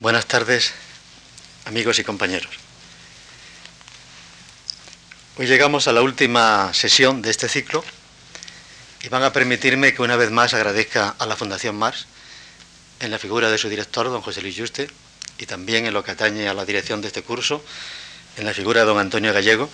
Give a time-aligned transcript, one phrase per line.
[0.00, 0.74] Buenas tardes,
[1.64, 2.52] amigos y compañeros.
[5.36, 7.84] Hoy llegamos a la última sesión de este ciclo
[9.02, 12.06] y van a permitirme que una vez más agradezca a la Fundación Mars,
[13.00, 14.88] en la figura de su director, don José Luis Juste,
[15.36, 17.64] y también en lo que atañe a la dirección de este curso,
[18.36, 19.68] en la figura de don Antonio Gallego,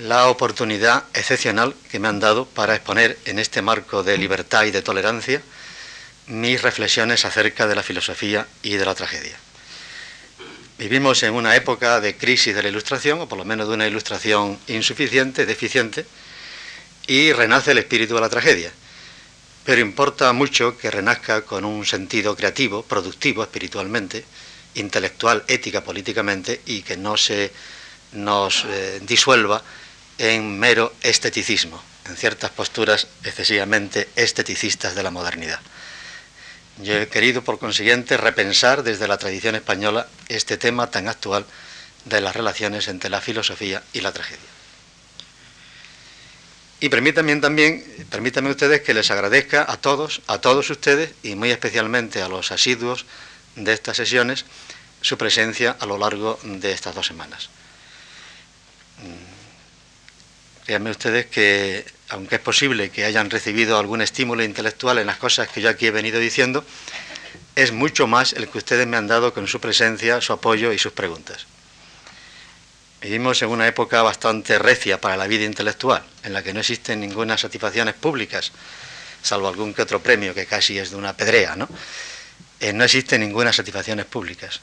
[0.00, 4.70] la oportunidad excepcional que me han dado para exponer en este marco de libertad y
[4.70, 5.40] de tolerancia
[6.26, 9.45] mis reflexiones acerca de la filosofía y de la tragedia.
[10.78, 13.86] Vivimos en una época de crisis de la ilustración, o por lo menos de una
[13.86, 16.04] ilustración insuficiente, deficiente,
[17.06, 18.70] y renace el espíritu de la tragedia.
[19.64, 24.24] Pero importa mucho que renazca con un sentido creativo, productivo espiritualmente,
[24.74, 27.52] intelectual, ética, políticamente, y que no se
[28.12, 29.62] nos eh, disuelva
[30.18, 35.60] en mero esteticismo, en ciertas posturas excesivamente esteticistas de la modernidad.
[36.78, 41.46] Yo he querido, por consiguiente, repensar desde la tradición española este tema tan actual
[42.04, 44.44] de las relaciones entre la filosofía y la tragedia.
[46.78, 51.50] Y permítanme también, permítanme ustedes que les agradezca a todos, a todos ustedes y muy
[51.50, 53.06] especialmente a los asiduos
[53.54, 54.44] de estas sesiones,
[55.00, 57.48] su presencia a lo largo de estas dos semanas.
[60.66, 65.48] Créanme ustedes que, aunque es posible que hayan recibido algún estímulo intelectual en las cosas
[65.48, 66.64] que yo aquí he venido diciendo,
[67.54, 70.78] es mucho más el que ustedes me han dado con su presencia, su apoyo y
[70.78, 71.46] sus preguntas.
[73.02, 77.00] Vivimos en una época bastante recia para la vida intelectual, en la que no existen
[77.00, 78.52] ninguna satisfacciones públicas,
[79.22, 81.68] salvo algún que otro premio que casi es de una pedrea, ¿no?
[82.60, 84.60] Eh, no existen ninguna satisfacciones públicas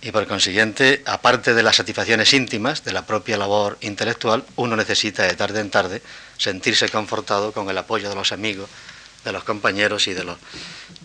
[0.00, 5.24] y por consiguiente, aparte de las satisfacciones íntimas de la propia labor intelectual, uno necesita
[5.24, 6.02] de tarde en tarde
[6.38, 8.68] sentirse confortado con el apoyo de los amigos,
[9.24, 10.38] de los compañeros y de, los,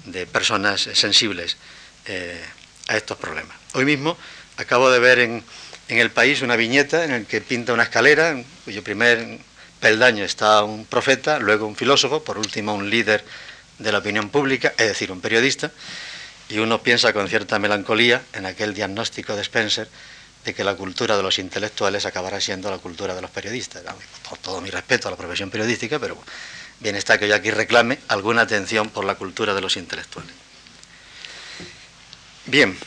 [0.05, 1.57] de personas sensibles
[2.05, 2.43] eh,
[2.87, 3.57] a estos problemas.
[3.73, 4.17] Hoy mismo
[4.57, 5.43] acabo de ver en,
[5.87, 9.39] en el país una viñeta en la que pinta una escalera, en cuyo primer
[9.79, 13.25] peldaño está un profeta, luego un filósofo, por último un líder
[13.79, 15.71] de la opinión pública, es decir, un periodista,
[16.49, 19.87] y uno piensa con cierta melancolía en aquel diagnóstico de Spencer
[20.43, 23.83] de que la cultura de los intelectuales acabará siendo la cultura de los periodistas.
[24.27, 26.17] Por todo mi respeto a la profesión periodística, pero
[26.79, 30.33] bien está que yo aquí reclame alguna atención por la cultura de los intelectuales.
[32.45, 32.77] Bien,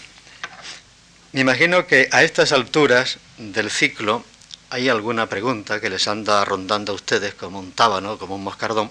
[1.33, 4.25] me imagino que a estas alturas del ciclo
[4.71, 8.91] hay alguna pregunta que les anda rondando a ustedes como un tábano, como un moscardón,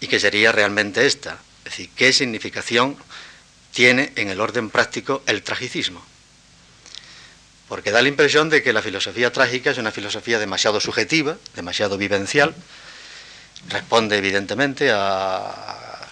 [0.00, 1.38] y que sería realmente esta.
[1.64, 2.96] Es decir, ¿qué significación
[3.74, 6.00] tiene en el orden práctico el tragicismo.
[7.74, 11.98] Porque da la impresión de que la filosofía trágica es una filosofía demasiado subjetiva, demasiado
[11.98, 12.54] vivencial,
[13.68, 16.06] responde evidentemente a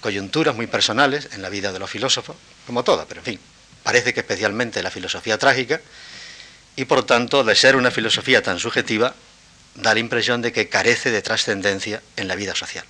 [0.00, 2.36] coyunturas muy personales en la vida de los filósofos,
[2.68, 3.40] como toda, pero en fin,
[3.82, 5.80] parece que especialmente la filosofía trágica,
[6.76, 9.12] y por tanto, de ser una filosofía tan subjetiva,
[9.74, 12.84] da la impresión de que carece de trascendencia en la vida social.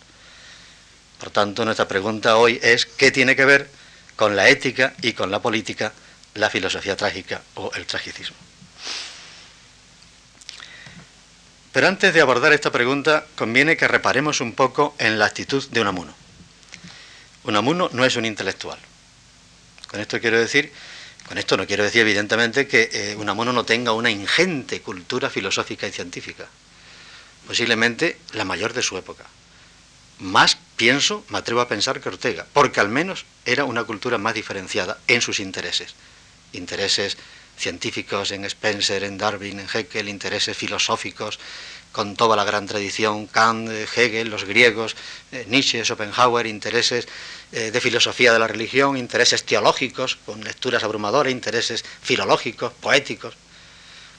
[1.19, 3.71] Por tanto, nuestra pregunta hoy es, ¿qué tiene que ver
[4.17, 5.95] con la ética y con la política,
[6.39, 8.37] la filosofía trágica o el tragicismo.
[11.73, 15.81] Pero antes de abordar esta pregunta, conviene que reparemos un poco en la actitud de
[15.81, 16.15] Unamuno.
[17.45, 18.79] Unamuno no es un intelectual.
[19.89, 20.73] Con esto quiero decir,
[21.29, 25.87] con esto no quiero decir evidentemente que eh, Unamuno no tenga una ingente cultura filosófica
[25.87, 26.47] y científica,
[27.47, 29.25] posiblemente la mayor de su época.
[30.19, 34.35] Más pienso, me atrevo a pensar que Ortega, porque al menos era una cultura más
[34.35, 35.95] diferenciada en sus intereses.
[36.53, 37.17] Intereses
[37.57, 41.39] científicos en Spencer, en Darwin, en Hegel, intereses filosóficos
[41.93, 44.95] con toda la gran tradición, Kant, Hegel, los griegos,
[45.33, 47.09] eh, Nietzsche, Schopenhauer, intereses
[47.51, 53.35] eh, de filosofía de la religión, intereses teológicos, con lecturas abrumadoras, intereses filológicos, poéticos.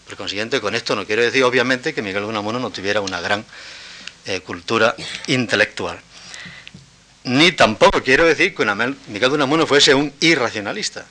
[0.06, 3.22] Por consiguiente, con esto no quiero decir, obviamente, que Miguel de Unamuno no tuviera una
[3.22, 3.46] gran
[4.26, 4.96] eh, cultura
[5.28, 6.02] intelectual.
[7.26, 11.06] Ni tampoco quiero decir que Miguel de Unamuno fuese un irracionalista,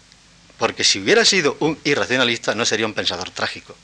[0.59, 3.77] porque si hubiera sido un irracionalista no sería un pensador trágico,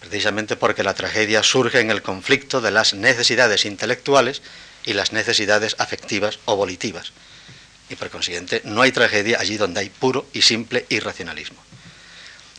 [0.00, 4.42] precisamente porque la tragedia surge en el conflicto de las necesidades intelectuales
[4.84, 7.12] y las necesidades afectivas o volitivas.
[7.90, 11.62] Y por consiguiente no hay tragedia allí donde hay puro y simple irracionalismo.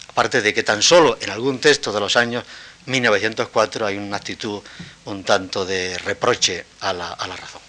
[0.09, 2.43] Aparte de que tan solo en algún texto de los años
[2.85, 4.61] 1904 hay una actitud
[5.05, 7.61] un tanto de reproche a la, razón.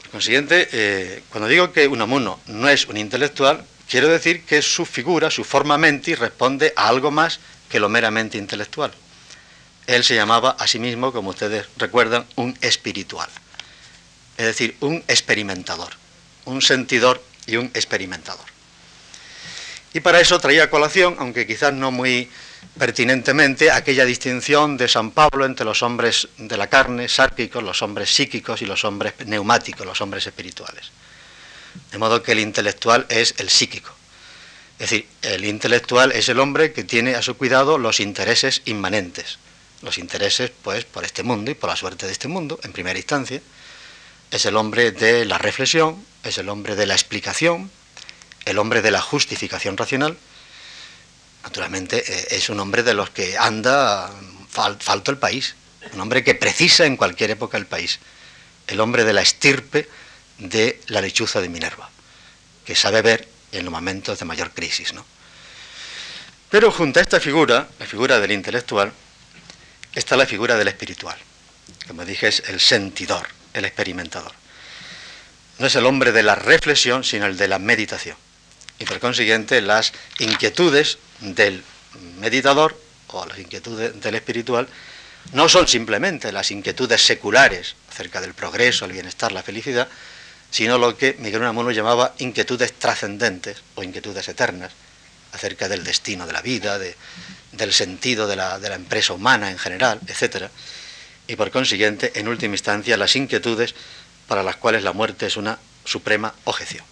[0.00, 4.84] Por consiguiente, eh, cuando digo que Unamuno no es un intelectual, quiero decir que su
[4.84, 8.92] figura, su forma menti, responde a algo más que lo meramente intelectual.
[9.86, 13.28] Él se llamaba a sí mismo, como ustedes recuerdan, un espiritual,
[14.36, 15.92] es decir, un experimentador,
[16.44, 18.46] un sentidor y un experimentador.
[19.94, 22.28] Y para eso traía a colación, aunque quizás no muy
[22.78, 28.10] pertinentemente, aquella distinción de San Pablo entre los hombres de la carne, sárquicos, los hombres
[28.10, 30.90] psíquicos y los hombres neumáticos, los hombres espirituales.
[31.92, 33.90] De modo que el intelectual es el psíquico.
[34.78, 39.38] Es decir, el intelectual es el hombre que tiene a su cuidado los intereses inmanentes.
[39.82, 42.98] Los intereses, pues, por este mundo y por la suerte de este mundo, en primera
[42.98, 43.40] instancia.
[44.30, 47.70] Es el hombre de la reflexión, es el hombre de la explicación,
[48.44, 50.16] el hombre de la justificación racional.
[51.42, 54.10] Naturalmente, eh, es un hombre de los que anda
[54.50, 55.54] falto el país.
[55.92, 57.98] Un hombre que precisa en cualquier época el país.
[58.66, 59.88] El hombre de la estirpe
[60.38, 61.90] de la lechuza de Minerva,
[62.64, 64.92] que sabe ver en los momentos de mayor crisis.
[64.92, 65.04] ¿no?
[66.50, 68.92] Pero junto a esta figura, la figura del intelectual,
[69.94, 71.16] está la figura del espiritual.
[71.88, 74.32] Como dije, es el sentidor, el experimentador.
[75.58, 78.16] No es el hombre de la reflexión, sino el de la meditación.
[78.78, 81.64] Y por consiguiente, las inquietudes del
[82.18, 82.78] meditador
[83.08, 84.68] o las inquietudes del espiritual
[85.32, 89.88] no son simplemente las inquietudes seculares acerca del progreso, el bienestar, la felicidad,
[90.50, 94.72] sino lo que Miguel Unamuno llamaba inquietudes trascendentes o inquietudes eternas,
[95.32, 99.58] acerca del destino de la vida, del sentido de la, de la empresa humana en
[99.58, 100.46] general, etc.
[101.26, 103.74] Y por consiguiente, en última instancia, las inquietudes
[104.26, 106.84] para las cuales la muerte es una suprema objeción.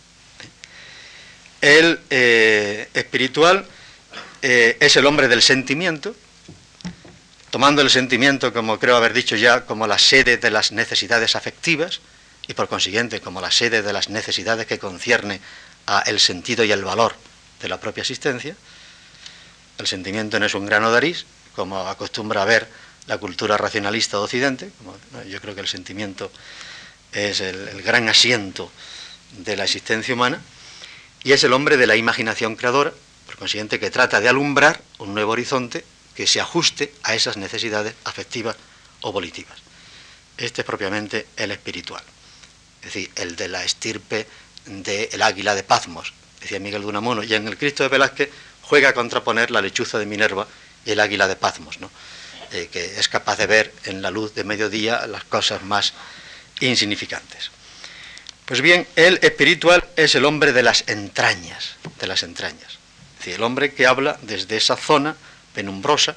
[1.61, 3.67] El eh, espiritual
[4.43, 6.15] eh, es el hombre del sentimiento,
[7.51, 12.01] tomando el sentimiento, como creo haber dicho ya, como la sede de las necesidades afectivas,
[12.47, 15.41] y por consiguiente como la sede de las necesidades que concierne
[15.87, 17.15] a el sentido y el valor
[17.61, 18.57] de la propia existencia.
[19.79, 22.69] El sentimiento no es un grano de arís, como acostumbra a ver
[23.07, 24.71] la cultura racionalista de Occidente.
[25.29, 26.31] yo creo que el sentimiento
[27.13, 28.71] es el gran asiento
[29.39, 30.41] de la existencia humana
[31.23, 32.93] y es el hombre de la imaginación creadora,
[33.27, 37.95] por consiguiente que trata de alumbrar un nuevo horizonte que se ajuste a esas necesidades
[38.05, 38.57] afectivas
[39.01, 39.59] o volitivas.
[40.37, 42.03] Este es propiamente el espiritual
[42.85, 44.27] es decir, el de la estirpe
[44.67, 48.29] del águila de Pazmos, decía Miguel de Unamuno, y en el Cristo de Velázquez
[48.63, 50.47] juega a contraponer la lechuza de Minerva
[50.85, 51.91] y el águila de Pazmos, ¿no?
[52.53, 55.95] Eh, que es capaz de ver en la luz de mediodía las cosas más
[56.61, 57.51] insignificantes.
[58.45, 62.73] Pues bien, el espiritual es el hombre de las entrañas, de las entrañas,
[63.15, 65.17] es decir, el hombre que habla desde esa zona
[65.55, 66.17] penumbrosa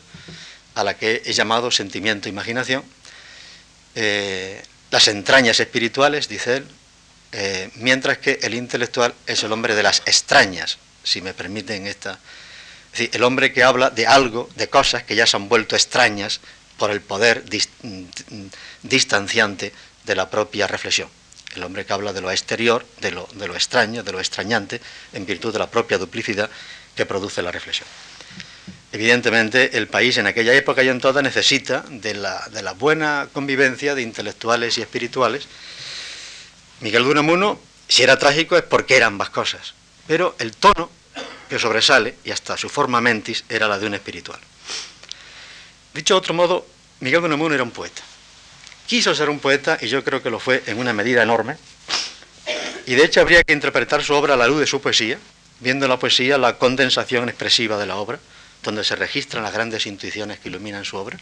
[0.75, 2.83] a la que he llamado sentimiento-imaginación,
[3.95, 4.61] eh,
[4.91, 6.67] las entrañas espirituales, dice él,
[7.33, 12.19] eh, mientras que el intelectual es el hombre de las extrañas, si me permiten esta...
[12.93, 15.75] Es decir, el hombre que habla de algo, de cosas que ya se han vuelto
[15.75, 16.39] extrañas
[16.77, 17.43] por el poder
[18.81, 19.73] distanciante
[20.03, 21.09] de la propia reflexión.
[21.55, 24.81] El hombre que habla de lo exterior, de lo extraño, de lo extrañante,
[25.13, 26.49] en virtud de la propia duplicidad
[26.95, 27.87] que produce la reflexión.
[28.91, 34.01] Evidentemente, el país en aquella época y en toda necesita de la, buena convivencia de
[34.01, 35.47] intelectuales y espirituales.
[36.79, 39.73] Miguel de Unamuno, si era trágico, es porque eran ambas cosas.
[40.07, 40.89] Pero el tono
[41.49, 44.39] que sobresale, y hasta su forma mentis, era la de un espiritual.
[45.93, 46.65] Dicho de otro modo,
[47.01, 48.01] Miguel de Unamuno era un poeta.
[48.85, 51.57] Quiso ser un poeta y yo creo que lo fue en una medida enorme.
[52.85, 55.19] Y de hecho habría que interpretar su obra a la luz de su poesía,
[55.59, 58.19] viendo en la poesía la condensación expresiva de la obra
[58.67, 61.17] donde se registran las grandes intuiciones que iluminan su obra.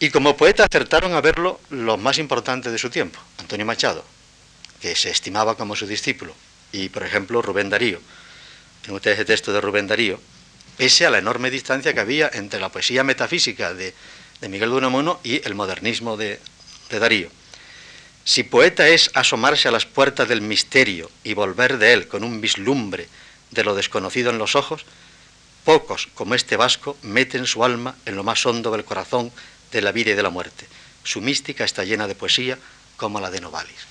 [0.00, 4.04] Y como poeta acertaron a verlo los más importantes de su tiempo, Antonio Machado,
[4.80, 6.34] que se estimaba como su discípulo,
[6.72, 8.00] y por ejemplo Rubén Darío.
[8.88, 10.20] En ustedes el texto de Rubén Darío,
[10.76, 13.94] pese a la enorme distancia que había entre la poesía metafísica de,
[14.48, 16.40] Miguel de Unamuno y el modernismo de,
[16.90, 17.30] de Darío.
[18.24, 22.40] Si poeta es asomarse a las puertas del misterio y volver de él con un
[22.40, 23.06] vislumbre
[23.52, 24.84] de lo desconocido en los ojos,
[25.68, 29.30] Pocos, como este vasco, meten su alma en lo más hondo del corazón
[29.70, 30.66] de la vida y de la muerte.
[31.04, 32.58] Su mística está llena de poesía
[32.96, 33.84] como la de Novalis.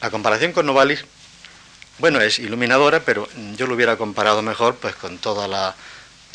[0.00, 1.04] La comparación con Novalis,
[1.98, 3.28] bueno, es iluminadora, pero
[3.58, 5.74] yo lo hubiera comparado mejor pues con toda la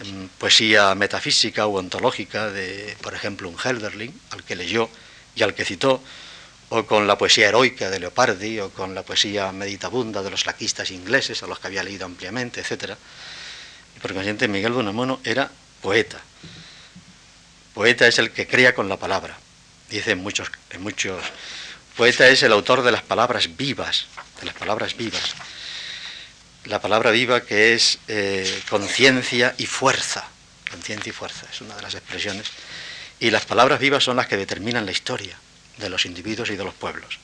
[0.05, 4.87] mm, poesía metafísica o ontológica de, por ejemplo, un Helderling, al que leyó
[5.33, 5.99] y al que citó,
[6.69, 10.91] o con la poesía heroica de Leopardi, o con la poesía meditabunda de los laquistas
[10.91, 12.95] ingleses, a los que había leído ampliamente, etcétera
[14.01, 15.51] por consiguiente, Miguel de Unamuno era
[15.81, 16.19] poeta.
[17.73, 19.37] Poeta es el que crea con la palabra.
[19.89, 21.23] Dice en muchos, en muchos.
[21.95, 24.05] Poeta es el autor de las palabras vivas,
[24.39, 25.35] de las palabras vivas.
[26.65, 30.27] La palabra viva que es eh, conciencia y fuerza.
[30.69, 32.47] Conciencia y fuerza es una de las expresiones.
[33.19, 35.37] Y las palabras vivas son las que determinan la historia
[35.77, 37.19] de los individuos y de los pueblos.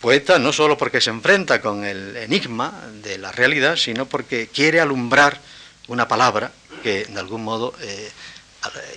[0.00, 4.80] Poeta no solo porque se enfrenta con el enigma de la realidad, sino porque quiere
[4.80, 5.40] alumbrar
[5.88, 6.52] una palabra
[6.82, 8.10] que de algún modo eh,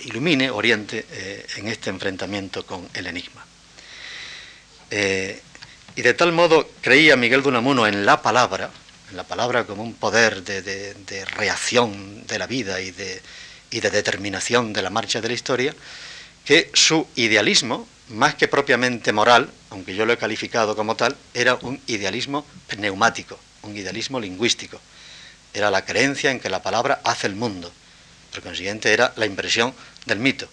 [0.04, 3.44] ilumine, oriente eh, en este enfrentamiento con el enigma.
[4.90, 5.40] Eh,
[5.96, 8.70] y de tal modo creía Miguel de Unamuno en la palabra,
[9.10, 13.20] en la palabra como un poder de, reacción de la vida y de,
[13.70, 15.74] y de determinación de la marcha de la historia,
[16.44, 21.54] que su idealismo, más que propiamente moral, aunque yo lo he calificado como tal, era
[21.56, 22.46] un idealismo
[22.78, 24.80] neumático, un idealismo lingüístico.
[25.54, 27.72] Era la creencia en que la palabra hace el mundo.
[28.30, 29.74] Por consiguiente, era la impresión
[30.06, 30.48] del mito.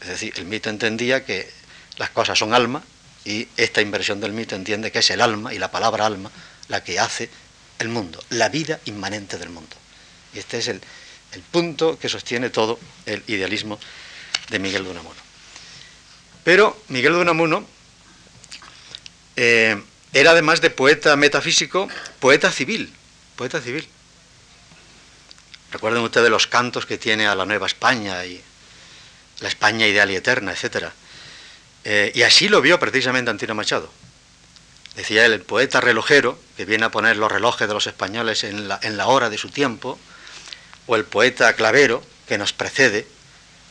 [0.00, 1.50] Es decir, el mito entendía que
[1.96, 2.82] las cosas son alma
[3.24, 6.30] y esta inversión del mito entiende que es el alma y la palabra alma
[6.68, 7.30] la que hace
[7.78, 9.76] el mundo, la vida inmanente del mundo.
[10.34, 10.80] Y este es el,
[11.32, 13.78] el punto que sostiene todo el idealismo
[14.48, 15.21] de Miguel de Unamuno.
[16.44, 17.64] Pero Miguel de Unamuno
[19.36, 19.80] eh,
[20.12, 21.88] era además de poeta metafísico,
[22.20, 22.92] poeta civil,
[23.36, 23.88] poeta civil.
[25.70, 28.42] Recuerden ustedes los cantos que tiene a la Nueva España y
[29.40, 30.88] la España ideal y eterna, etc.
[31.84, 33.90] Eh, y así lo vio precisamente Antino Machado.
[34.96, 38.78] Decía el poeta relojero, que viene a poner los relojes de los españoles en la,
[38.82, 39.98] en la hora de su tiempo,
[40.86, 43.06] o el poeta clavero, que nos precede,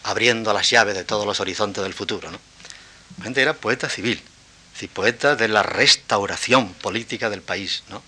[0.04, 2.32] abriendo las llaves de todos los horizontes del futuro.
[2.32, 2.40] ¿no?
[3.36, 4.22] Era poeta civil,
[4.88, 7.84] poeta de la restauración política del país.
[7.90, 8.02] ¿no?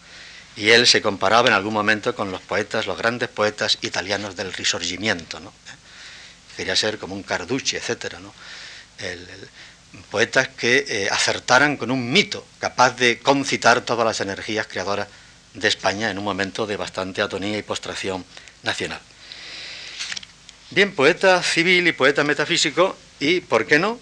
[0.55, 4.53] Y él se comparaba en algún momento con los poetas, los grandes poetas italianos del
[4.53, 5.39] Risorgimiento.
[5.39, 5.53] ¿no?
[6.55, 8.15] Quería ser como un Carducci, etc.
[8.19, 8.33] ¿no?
[10.09, 15.07] poetas que eh, acertaran con un mito capaz de concitar todas las energías creadoras
[15.53, 18.25] de España en un momento de bastante atonía y postración
[18.63, 18.99] nacional.
[20.71, 23.99] Bien, poeta civil y poeta metafísico y, ¿por qué no?,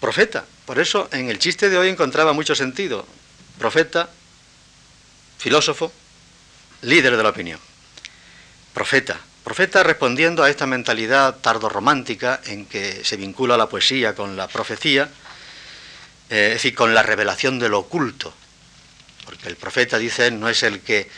[0.00, 0.44] profeta.
[0.66, 3.06] Por eso en el chiste de hoy encontraba mucho sentido.
[3.58, 4.08] Profeta,
[5.38, 5.92] filósofo,
[6.82, 7.60] líder de la opinión.
[8.74, 9.18] Profeta.
[9.44, 15.08] Profeta respondiendo a esta mentalidad tardorromántica en que se vincula la poesía con la profecía,
[16.28, 18.34] eh, es decir, con la revelación de lo oculto.
[19.24, 21.08] Porque el profeta, dice, no es el que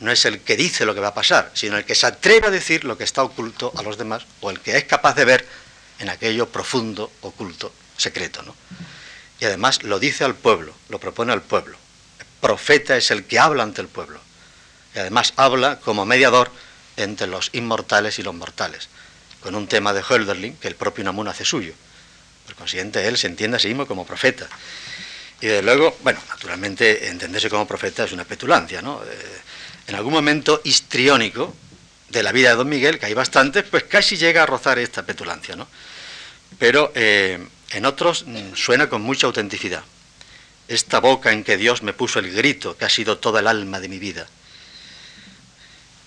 [0.00, 2.46] no es el que dice lo que va a pasar, sino el que se atreve
[2.46, 5.24] a decir lo que está oculto a los demás, o el que es capaz de
[5.24, 5.46] ver
[5.98, 8.42] en aquello profundo, oculto, secreto.
[8.42, 8.54] ¿no?
[9.40, 11.76] Y además lo dice al pueblo, lo propone al pueblo.
[12.18, 14.20] El profeta es el que habla ante el pueblo.
[14.94, 16.50] Y además habla como mediador
[16.96, 18.88] entre los inmortales y los mortales,
[19.40, 21.74] con un tema de Hölderlin que el propio Namun hace suyo.
[22.46, 24.48] Por consiguiente, él se entiende a sí mismo como profeta.
[25.40, 29.02] Y desde luego, bueno, naturalmente entenderse como profeta es una petulancia, ¿no?
[29.04, 29.40] Eh,
[29.86, 31.54] en algún momento histriónico
[32.08, 35.04] de la vida de Don Miguel, que hay bastantes, pues casi llega a rozar esta
[35.06, 35.68] petulancia, ¿no?
[36.58, 37.38] Pero eh,
[37.70, 39.82] en otros mm, suena con mucha autenticidad.
[40.68, 43.80] Esta boca en que Dios me puso el grito, que ha sido toda el alma
[43.80, 44.26] de mi vida.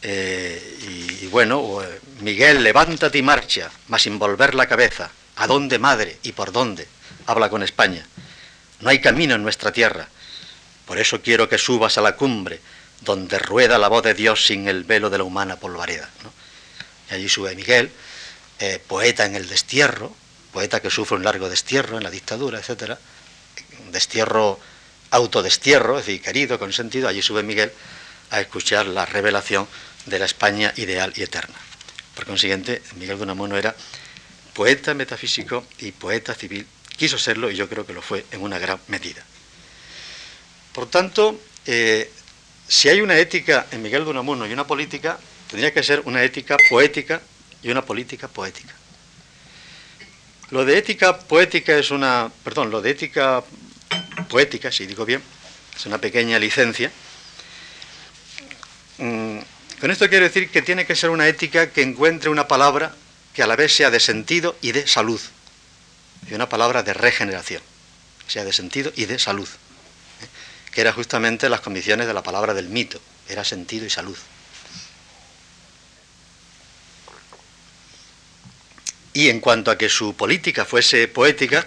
[0.04, 5.12] Eh, y, bueno, eh, Miguel, levántate y marcha, mas sin volver la cabeza.
[5.38, 6.18] ¿A dónde, madre?
[6.24, 6.88] ¿Y por dónde?
[7.26, 8.06] Habla con España.
[8.82, 10.08] No hay camino en nuestra tierra.
[10.86, 12.60] Por eso quiero que subas a la cumbre,
[13.02, 16.10] donde rueda la voz de Dios sin el velo de la humana polvareda.
[17.10, 17.92] Y allí sube Miguel,
[18.60, 20.16] eh, poeta en el destierro,
[20.52, 22.98] poeta que sufre un largo destierro en la dictadura, etc.
[23.86, 24.60] Un destierro,
[25.12, 27.72] autodestierro, es decir, querido, con sentido, allí sube Miguel
[28.30, 29.68] a escuchar la revelación
[30.06, 31.56] de la España ideal y eterna.
[32.16, 33.76] Por consiguiente, Miguel de Unamuno era
[34.54, 36.66] poeta metafísico y poeta civil.
[36.98, 39.24] Quiso serlo y yo creo que lo fue en una gran medida.
[40.74, 42.12] Por tanto, eh,
[42.68, 46.24] si hay una ética en Miguel de Unamuno y una política, tendría que ser una
[46.24, 47.22] ética poética
[47.62, 48.74] y una política poética.
[50.52, 53.44] Lo de ética poética es una, perdón, lo de ética
[54.30, 55.22] poética, si digo bien,
[55.76, 56.92] es una pequeña licencia.
[58.98, 59.40] Mm,
[59.80, 62.94] con esto quiero decir que tiene que ser una ética que encuentre una palabra
[63.34, 65.22] que a la vez sea de sentido y de salud,
[66.30, 67.64] y una palabra de regeneración,
[68.28, 69.48] sea de sentido y de salud
[70.72, 74.18] que era justamente las condiciones de la palabra del mito, era sentido y salud.
[79.14, 81.66] Y en cuanto a que su política fuese poética,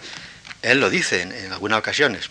[0.62, 2.30] él lo dice en, algunas ocasiones,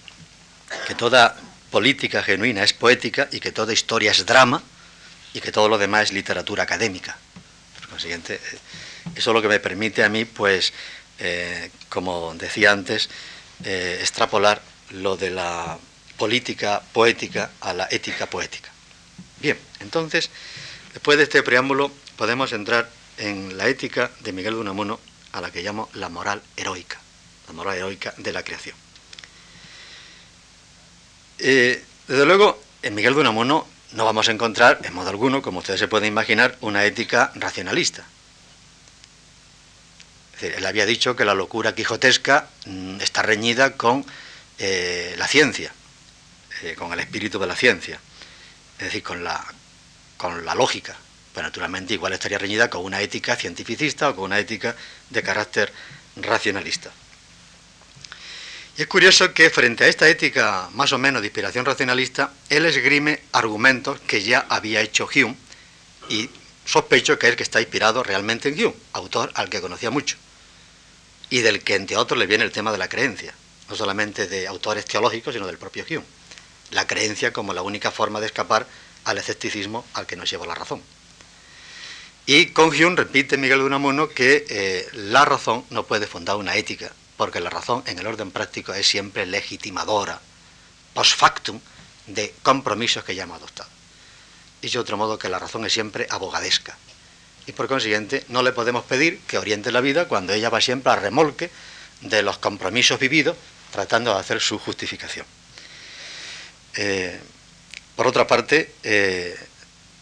[0.87, 1.37] que toda
[1.69, 4.61] política genuina es poética y que toda historia es drama
[5.33, 7.17] y que todo lo demás es literatura académica.
[7.79, 8.57] Por consiguiente, eh,
[9.15, 10.73] eso es lo que me permite a mí, pues,
[11.19, 13.09] eh, como decía antes,
[13.63, 15.77] eh, extrapolar lo de la
[16.17, 18.71] política poética a la ética poética.
[19.39, 20.29] Bien, entonces,
[20.93, 24.99] después de este preámbulo, podemos entrar en la ética de Miguel de Unamuno,
[25.31, 26.99] a la que llamo la moral heroica,
[27.47, 28.75] la moral heroica de la creación.
[31.39, 35.59] Eh, desde luego, en Miguel de Unamuno no vamos a encontrar, en modo alguno, como
[35.59, 38.05] ustedes se pueden imaginar, una ética racionalista.
[40.41, 44.05] él había dicho que la locura quijotesca mm, está reñida con
[44.57, 45.73] eh, la ciencia,
[46.63, 47.99] eh, con el espíritu de la ciencia,
[48.77, 49.43] es decir, con la,
[50.17, 50.97] con la lógica.
[51.33, 54.75] Pues naturalmente igual estaría reñida con una ética cientificista o con una ética
[55.09, 55.73] de carácter
[56.15, 56.91] racionalista.
[58.77, 62.65] Y es curioso que frente a esta ética más o menos de inspiración racionalista, él
[62.65, 65.35] esgrime argumentos que ya había hecho Hume
[66.09, 66.29] y
[66.65, 70.17] sospecho que es el que está inspirado realmente en Hume, autor al que conocía mucho
[71.33, 73.33] y del que entre otros le viene el tema de la creencia,
[73.67, 76.05] no solamente de autores teológicos, sino del propio Hume.
[76.69, 78.67] La creencia como la única forma de escapar
[79.03, 80.81] al escepticismo al que nos lleva la razón.
[82.25, 86.55] Y con Hume repite Miguel de Unamuno que eh, la razón no puede fundar una
[86.55, 90.21] ética, porque la razón en el orden práctico es siempre legitimadora,
[90.93, 91.59] post factum,
[92.07, 93.69] de compromisos que ya hemos adoptado.
[94.61, 96.77] Y de otro modo que la razón es siempre abogadesca.
[97.45, 100.93] Y por consiguiente no le podemos pedir que oriente la vida cuando ella va siempre
[100.93, 101.49] a remolque
[102.01, 103.35] de los compromisos vividos,
[103.71, 105.25] tratando de hacer su justificación.
[106.75, 107.19] Eh,
[107.97, 109.37] por otra parte, eh,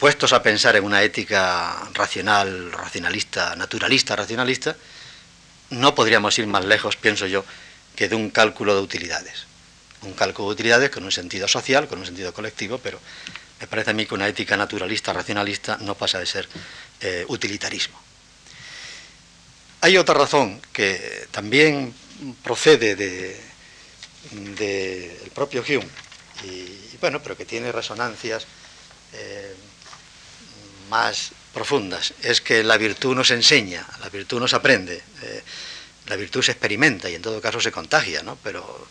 [0.02, 4.76] puestos a pensar en una ética racional, racionalista, naturalista, racionalista,
[5.70, 7.46] no podríamos ir más lejos, pienso yo,
[7.96, 9.46] que de un cálculo de utilidades.
[10.02, 13.00] Un cálculo de utilidades con un sentido social, con un sentido colectivo, pero
[13.60, 16.50] me parece a mí que una ética naturalista, racionalista, no pasa de ser
[17.00, 18.02] eh, utilitarismo.
[19.82, 21.94] Hay otra razón que también
[22.44, 23.36] procede del
[24.56, 25.88] de, propio Hume,
[26.44, 28.48] y, bueno, pero que tiene resonancias
[29.14, 29.56] eh,
[30.92, 35.42] más profundas, es que la virtud nos enseña, la virtud nos aprende, eh,
[36.08, 38.38] la virtud se experimenta y en todo caso se contagia, ¿no?
[38.44, 38.88] pero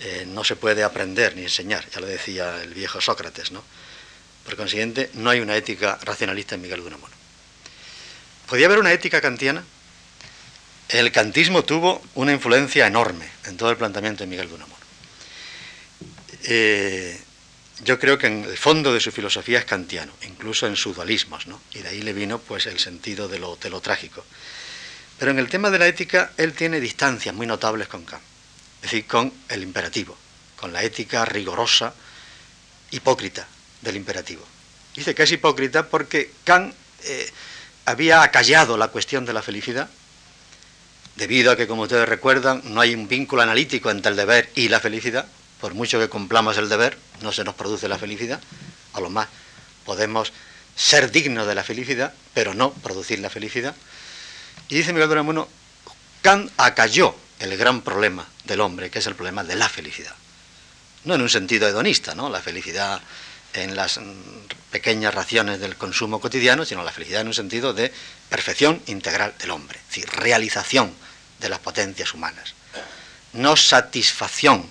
[0.00, 3.52] eh, no se puede aprender ni enseñar, ya lo decía el viejo Sócrates.
[3.52, 3.62] ¿no?
[4.44, 7.14] Por consiguiente, no hay una ética racionalista en Miguel de Unamuno.
[8.48, 9.62] ¿Podía haber una ética kantiana?
[10.88, 14.78] El kantismo tuvo una influencia enorme en todo el planteamiento de Miguel de Unamuno.
[16.44, 17.20] Eh,
[17.84, 21.46] yo creo que en el fondo de su filosofía es kantiano, incluso en sus dualismos,
[21.46, 21.60] ¿no?
[21.72, 24.24] y de ahí le vino pues el sentido de lo, trágico.
[25.18, 28.22] Pero en el tema de la ética, él tiene distancias muy notables con Kant,
[28.76, 30.16] es decir, con el imperativo,
[30.56, 31.94] con la ética rigorosa,
[32.90, 33.46] hipócrita
[33.82, 34.44] del imperativo.
[34.94, 37.30] Dice que es hipócrita porque Kant eh,
[37.84, 39.88] había acallado la cuestión de la felicidad,
[41.16, 44.68] debido a que, como ustedes recuerdan, no hay un vínculo analítico entre el deber y
[44.68, 45.26] la felicidad,
[45.60, 48.40] por mucho que cumplamos el deber, no se nos produce la felicidad,
[48.92, 49.28] a lo más
[49.84, 50.32] podemos
[50.76, 53.74] ser dignos de la felicidad, pero no producir la felicidad.
[54.68, 55.48] Y dice Miguel de Unamuno,
[56.22, 60.14] Kant acalló el gran problema del hombre, que es el problema de la felicidad.
[61.04, 62.28] No en un sentido hedonista, ¿no?
[62.28, 63.00] La felicidad
[63.54, 63.98] en las
[64.70, 67.92] pequeñas raciones del consumo cotidiano, sino la felicidad en un sentido de
[68.28, 70.92] perfección integral del hombre, es decir, realización
[71.40, 72.54] de las potencias humanas.
[73.32, 74.68] No satisfacción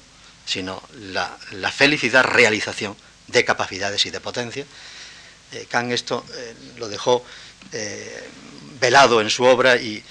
[0.47, 0.81] sino
[1.12, 1.38] la,
[1.71, 2.95] felicidad realización
[3.27, 4.65] de capacidades y de potencia.
[5.51, 7.23] Eh, Kant esto eh, lo dejó
[7.73, 8.23] eh,
[8.79, 10.03] velado en su obra y,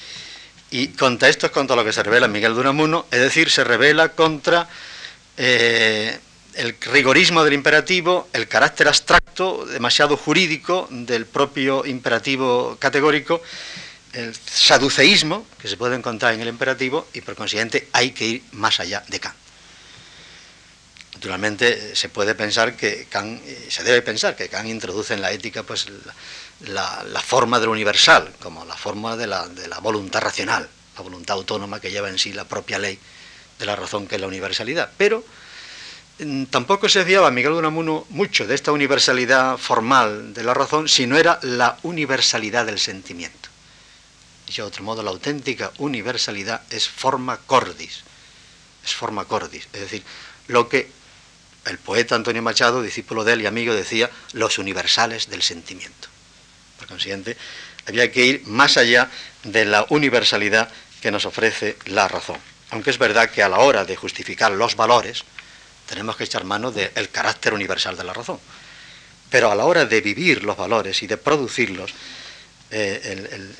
[0.98, 4.10] contra esto es contra lo que se revela Miguel de Unamuno, es decir, se revela
[4.10, 4.68] contra
[5.36, 13.40] el rigorismo del imperativo, el carácter abstracto, demasiado jurídico del propio imperativo categórico,
[14.12, 18.42] el saduceísmo que se puede encontrar en el imperativo y por consiguiente hay que ir
[18.52, 19.45] más allá de Kant.
[21.16, 25.62] Naturalmente se puede pensar que Kant, se debe pensar que Kant introduce en la ética
[25.62, 25.86] pues
[26.60, 29.48] la, forma de lo universal, como la forma de la,
[29.80, 32.98] voluntad racional, la voluntad autónoma que lleva en sí la propia ley
[33.58, 34.90] de la razón que es la universalidad.
[34.98, 35.24] Pero
[36.18, 40.86] mm, tampoco se fiaba Miguel de Unamuno mucho de esta universalidad formal de la razón,
[40.86, 43.48] si no era la universalidad del sentimiento.
[44.46, 48.02] Dicho de otro modo, la auténtica universalidad es forma cordis,
[48.84, 50.02] es forma cordis, es decir,
[50.48, 50.94] lo que
[51.66, 56.08] el poeta Antonio Machado, discípulo de él y amigo, decía los universales del sentimiento.
[56.78, 57.36] Por consiguiente,
[57.86, 59.10] había que ir más allá
[59.42, 60.68] de la universalidad
[61.00, 62.38] que nos ofrece la razón.
[62.70, 65.24] Aunque es verdad que a la hora de justificar los valores,
[65.86, 68.40] tenemos que echar mano del carácter universal de la razón.
[69.30, 71.92] Pero a la hora de vivir los valores y de producirlos,
[72.70, 73.54] eh,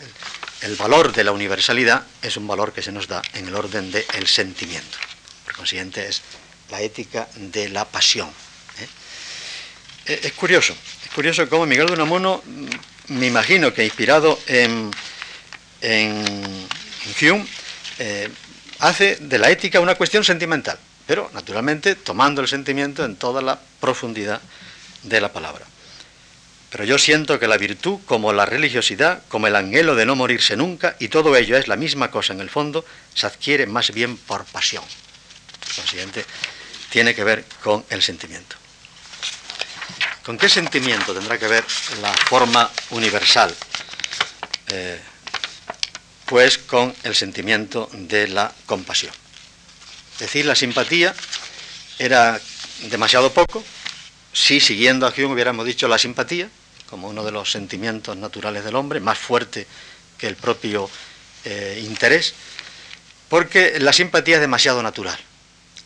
[0.62, 3.92] el, valor de la universalidad es un valor que se nos da en el orden
[3.92, 4.98] del sentimiento.
[5.44, 6.22] Por consiguiente, es
[6.70, 8.28] la ética de la pasión.
[8.78, 8.88] ¿eh?
[10.06, 10.74] Eh, es curioso,
[11.04, 14.90] es curioso cómo Miguel de Unamuno, mm, me imagino que inspirado en,
[17.20, 17.46] Hume,
[17.98, 18.28] eh,
[18.80, 20.78] hace de la ética una cuestión sentimental.
[21.06, 24.40] pero naturalmente tomando el sentimiento en toda la profundidad
[25.04, 25.64] de la palabra.
[26.70, 30.56] Pero yo siento que la virtud, como la religiosidad, como el anhelo de no morirse
[30.56, 34.16] nunca, y todo ello es la misma cosa en el fondo, se adquiere más bien
[34.16, 34.82] por pasión.
[35.74, 36.24] Consiguiente,
[36.90, 38.56] tiene que ver con el sentimiento.
[40.24, 41.64] ¿Con qué sentimiento tendrá que ver
[42.00, 43.54] la forma universal?
[44.68, 44.98] Eh,
[46.26, 49.12] pues con el sentimiento de la compasión.
[50.14, 51.14] Es decir, la simpatía
[51.98, 52.40] era
[52.90, 53.62] demasiado poco,
[54.32, 56.50] si siguiendo a Hume hubiéramos dicho la simpatía,
[56.90, 59.66] como uno de los sentimientos naturales del hombre, más fuerte
[60.18, 60.90] que el propio
[61.44, 62.34] eh, interés,
[63.28, 65.18] porque la simpatía es demasiado natural.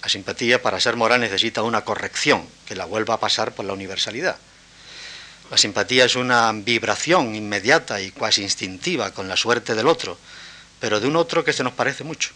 [0.02, 3.72] La simpatía para ser moral necesita una corrección que la vuelva a pasar por la
[3.72, 4.36] universalidad.
[5.50, 10.16] La simpatía es una vibración inmediata y cuasi instintiva con la suerte del otro,
[10.78, 12.30] pero de un otro que se nos parece mucho,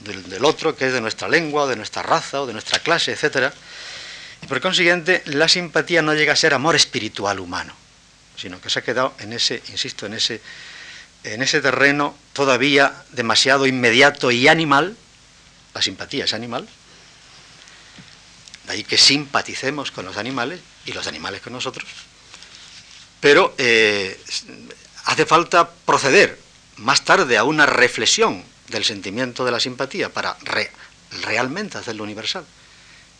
[0.00, 3.52] del, otro que es de nuestra lengua, de nuestra raza, o de nuestra clase, etc.
[4.40, 7.74] Y por consiguiente, la simpatía no llega a ser amor espiritual humano,
[8.36, 10.40] sino que se ha quedado en ese, insisto, en ese,
[11.24, 14.96] en ese terreno todavía demasiado inmediato y animal,
[15.74, 16.68] la simpatía es animal,
[18.66, 21.88] de ahí que simpaticemos con los animales y los animales con nosotros.
[23.20, 24.20] Pero eh,
[25.04, 26.38] hace falta proceder
[26.76, 30.36] más tarde a una reflexión del sentimiento de la simpatía para
[31.22, 32.44] realmente hacerlo universal.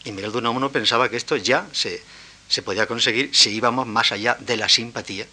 [0.05, 2.03] Y Miguel de Unamuno pensaba que esto ya se,
[2.49, 5.27] se podía conseguir si íbamos más allá de la simpatía.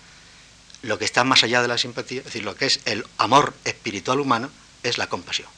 [0.82, 3.54] Lo que está más allá de la simpatía, es decir, lo que es el amor
[3.66, 4.50] espiritual humano,
[4.84, 5.50] es la compasión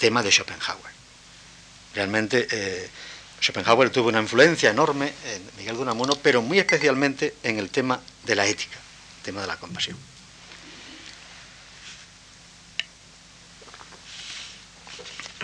[0.00, 0.92] tema de Schopenhauer.
[1.94, 2.90] Realmente eh,
[3.40, 8.00] Schopenhauer tuvo una influencia enorme en Miguel de Unamuno, pero muy especialmente en el tema
[8.24, 8.78] de la ética,
[9.18, 9.96] el tema de la compasión.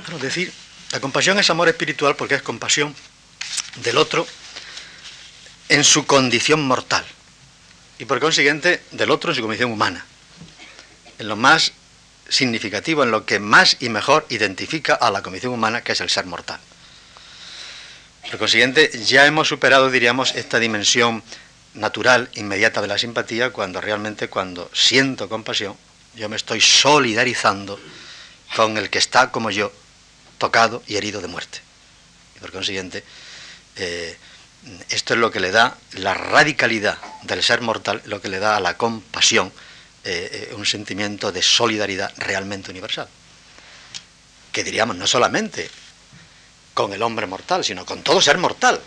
[0.03, 0.53] Bueno, decir,
[0.93, 2.95] la compasión es amor espiritual porque es compasión
[3.77, 4.27] del otro
[5.69, 7.05] en su condición mortal
[7.99, 10.07] y por consiguiente del otro en su condición humana,
[11.19, 11.73] en lo más
[12.29, 16.11] significativo, en lo que más y mejor identifica a la condición humana, que es el
[16.11, 16.61] ser mortal.
[18.31, 21.23] Por consiguiente, ya hemos superado, diríamos, esta dimensión
[21.75, 25.77] natural, inmediata de la simpatía, cuando realmente cuando siento compasión,
[26.15, 27.79] yo me estoy solidarizando
[28.57, 29.73] con el que está como yo,
[30.39, 31.61] tocado y herido de muerte.
[32.37, 33.05] Y por consiguiente,
[33.77, 34.17] eh,
[34.89, 38.57] esto es lo que le da la radicalidad del ser mortal, lo que le da
[38.57, 39.53] a la compasión
[40.09, 43.09] eh, eh, un sentimiento de solidaridad realmente universal.
[44.53, 45.69] Que diríamos no solamente
[46.75, 48.81] con el hombre mortal, sino con todo ser mortal,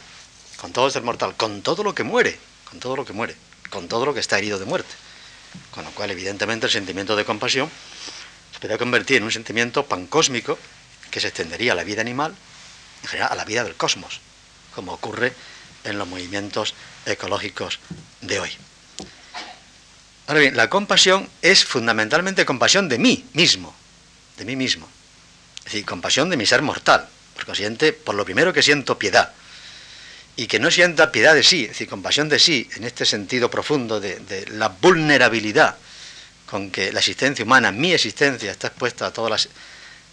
[0.62, 3.36] con todo ser mortal, con todo lo que muere, con todo lo que muere,
[3.70, 4.96] con todo lo que está herido de muerte.
[5.72, 7.70] Con lo cual, evidentemente, el sentimiento de compasión
[8.54, 10.58] se podría convertir en un sentimiento pancósmico
[11.12, 12.34] que se extendería a la vida animal,
[13.04, 14.22] en general a la vida del cosmos,
[14.74, 15.34] como ocurre
[15.84, 17.80] en los movimientos ecológicos
[18.22, 18.69] de hoy.
[20.30, 23.74] Ahora bien, la compasión es fundamentalmente compasión de mí mismo,
[24.38, 24.88] de mí mismo.
[25.58, 27.10] Es decir, compasión de mi ser mortal.
[27.34, 29.34] Por consiguiente, por lo primero que siento piedad.
[30.36, 33.50] Y que no sienta piedad de sí, es decir, compasión de sí, en este sentido
[33.50, 35.78] profundo de, la vulnerabilidad
[36.46, 39.50] con que la existencia humana, mi existencia, está expuesta a todas las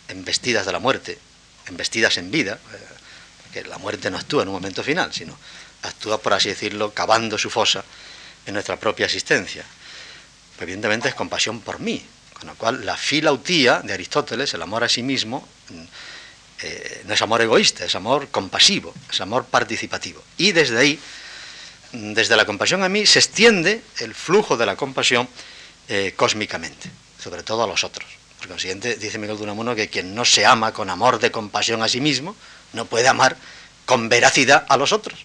[0.08, 1.18] embestidas de la muerte,
[1.66, 2.58] embestidas en vida,
[3.42, 5.36] porque la muerte no actúa en un momento final, sino
[5.82, 7.84] actúa, por así decirlo, cavando su fosa
[8.46, 9.62] en nuestra propia existencia
[10.60, 12.04] evidentemente es compasión por mí.
[12.38, 15.82] Con lo cual, la filautía de Aristóteles, el amor a sí mismo, mm,
[16.62, 20.22] eh, no es amor egoísta, es amor compasivo, es amor participativo.
[20.36, 21.00] Y desde ahí,
[21.92, 25.28] mm, desde la compasión a mí, se extiende el flujo de la compasión
[25.88, 26.90] eh, cósmicamente,
[27.22, 28.08] sobre todo a los otros.
[28.38, 31.88] Por consiguiente, dice Miguel de que quien no se ama con amor de compasión a
[31.88, 32.36] sí mismo,
[32.72, 33.36] no puede amar
[33.86, 35.24] con veracidad a los otros.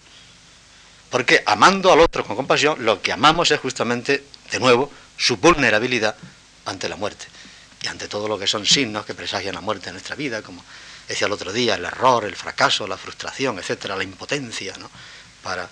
[1.10, 4.90] Porque amando al otro con compasión, lo que amamos es justamente, de nuevo,
[5.22, 6.16] su vulnerabilidad
[6.64, 7.26] ante la muerte
[7.80, 10.64] y ante todo lo que son signos que presagian la muerte en nuestra vida, como
[11.06, 14.90] decía el otro día, el error, el fracaso, la frustración, etcétera, la impotencia, ¿no?
[15.42, 15.68] Para...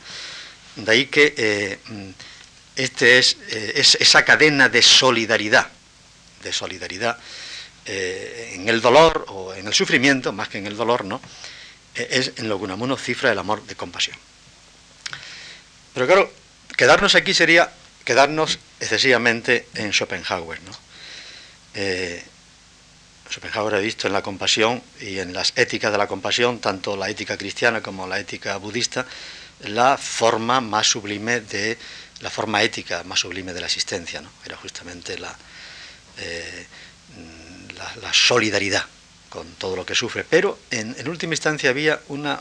[0.76, 1.78] De ahí que eh,
[2.76, 5.66] este eh, es, esa cadena de solidaridad,
[6.44, 7.18] de solidaridad
[7.86, 11.20] eh, en el dolor o en el sufrimiento, más que en el dolor, ¿no?
[11.92, 14.16] es en lo que Unamuno cifra el amor de compasión.
[15.92, 16.32] Pero claro,
[16.76, 17.70] quedarnos aquí sería
[18.10, 20.60] quedarnos excesivamente en Schopenhauer.
[20.62, 20.72] ¿no?
[21.74, 22.20] Eh,
[23.30, 27.08] Schopenhauer ha visto en la compasión y en las éticas de la compasión, tanto la
[27.08, 29.06] ética cristiana como la ética budista,
[29.60, 31.78] la forma más sublime de
[32.18, 34.30] la forma ética más sublime de la existencia, ¿no?
[34.44, 35.32] Era justamente la,
[36.18, 36.66] eh,
[38.02, 38.86] la, solidaridad,
[39.28, 42.40] con todo lo que sufre, pero en, última instancia había una,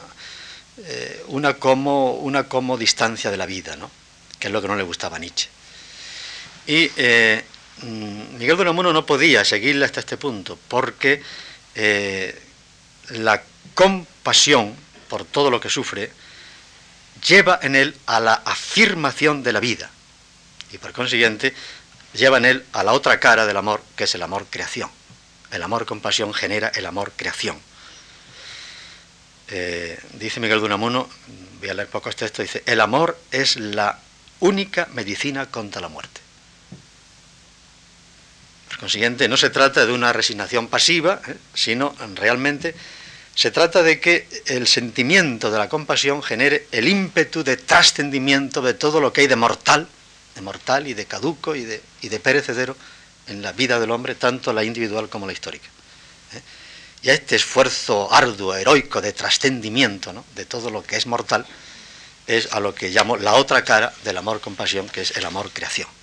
[0.79, 3.91] eh, una, como, una como distancia de la vida, ¿no?
[4.39, 5.49] que es lo que no le gustaba a Nietzsche.
[6.69, 7.43] Y eh,
[8.38, 11.23] Miguel Unamuno no podía seguirle hasta este punto, porque
[11.73, 12.39] eh,
[13.10, 13.41] la
[13.73, 14.75] compasión
[15.08, 16.12] por todo lo que sufre
[17.25, 19.89] lleva en él a la afirmación de la vida
[20.71, 21.55] y por consiguiente
[22.13, 24.91] lleva en él a la otra cara del amor, que es el amor creación.
[25.49, 27.60] El amor compasión genera el amor creación.
[29.47, 31.10] Eh, dice Miguel Unamuno,
[31.60, 33.97] voy a leer pocos textos, dice, el amor es la
[34.39, 36.29] única medicina contra la muerte.
[38.80, 41.36] Consiguiente, no se trata de una resignación pasiva, ¿eh?
[41.54, 42.74] sino realmente
[43.36, 48.74] se trata de que el sentimiento de la compasión genere el ímpetu de trascendimiento de
[48.74, 49.88] todo lo que hay de mortal,
[50.36, 52.78] de mortal y de caduco y de, y de perecedero
[53.28, 55.68] en la vida del hombre, tanto la individual como la histórica.
[56.34, 56.42] ¿eh?
[57.02, 61.46] Y a este esfuerzo arduo, heroico de trascendimiento de todo lo que es mortal,
[62.28, 65.99] es a lo que llamo la otra cara del amor-compasión, que es el amor-creación.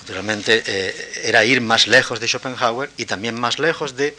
[0.00, 4.16] Naturalmente, eh, era ir más lejos de Schopenhauer y también más lejos de,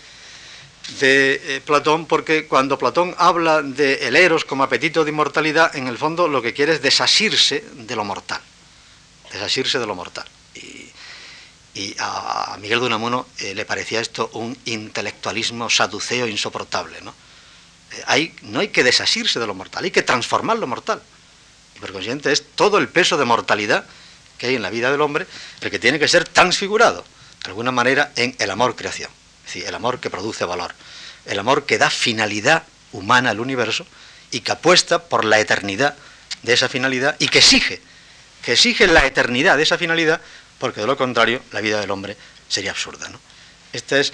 [1.01, 5.97] eh, Platón, porque cuando Platón habla de el eros como apetito de inmortalidad, en el
[5.97, 8.41] fondo lo que quiere es desasirse de lo mortal,
[9.31, 10.25] desasirse de lo mortal.
[11.73, 16.99] Y a, Miguel de Unamuno eh, le parecía esto un intelectualismo saduceo insoportable.
[17.01, 17.13] ¿no?
[18.07, 21.01] Hay, no hay que desasirse de lo mortal, hay que transformar lo mortal.
[21.75, 23.85] Y por consiguiente es todo el peso de mortalidad
[24.41, 25.27] que hay en la vida del hombre
[25.61, 27.05] el que tiene que ser transfigurado,
[27.43, 29.11] de alguna manera, en el amor-creación.
[29.45, 30.73] Es decir, el amor que produce valor,
[31.27, 33.85] el amor que da finalidad humana al universo
[34.31, 35.95] y que apuesta por la eternidad
[36.41, 37.81] de esa finalidad y que exige,
[38.43, 40.19] que exige la eternidad de esa finalidad
[40.57, 42.17] porque de lo contrario la vida del hombre
[42.49, 43.09] sería absurda.
[43.09, 43.19] ¿no?
[43.73, 44.11] Esta es,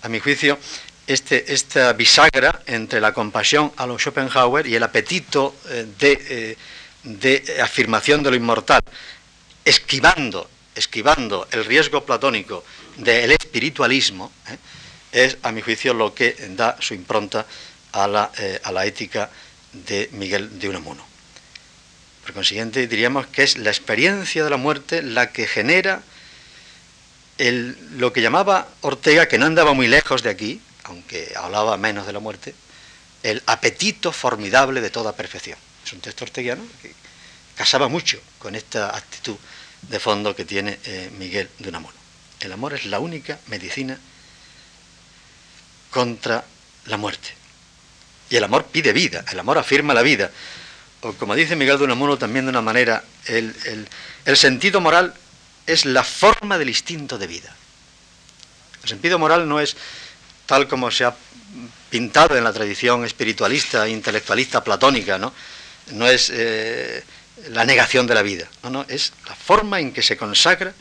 [0.00, 0.58] a mi juicio,
[1.06, 6.56] este, esta bisagra entre la compasión a lo Schopenhauer y el apetito eh, eh,
[7.06, 8.82] de, afirmación de lo inmortal,
[9.66, 12.64] esquivando, esquivando el riesgo platónico
[12.96, 14.56] del espiritualismo, ¿eh?
[15.12, 17.44] es, a mi juicio, lo que da su impronta
[17.92, 18.30] a la,
[18.62, 19.28] a la ética
[19.72, 21.04] de Miguel de Unamuno.
[22.22, 26.02] Por consiguiente, diríamos que es la experiencia de la muerte la que genera
[27.38, 32.12] lo que llamaba Ortega, que no andaba muy lejos de aquí, aunque hablaba menos de
[32.12, 32.54] la muerte,
[33.22, 35.58] el apetito formidable de toda perfección.
[35.84, 36.92] Es un texto orteguiano que
[37.56, 39.36] casaba mucho con esta actitud
[39.88, 41.94] de fondo que tiene eh, Miguel de Unamuno.
[42.40, 43.98] El amor es la única medicina
[45.90, 46.44] contra
[46.86, 47.30] la muerte.
[48.28, 50.30] Y el amor pide vida, el amor afirma la vida
[51.02, 53.54] o como dice Miguel de Unamuno también de una manera, el,
[54.34, 55.14] sentido moral
[55.66, 57.54] es la forma del instinto de vida.
[58.82, 59.76] El sentido moral no es
[60.46, 61.14] tal como se ha
[61.90, 65.32] pintado en la tradición espiritualista, intelectualista, platónica, ¿no?
[65.92, 67.04] No es eh,
[67.48, 70.72] la negación de la vida, no, no, es la forma en que se consagra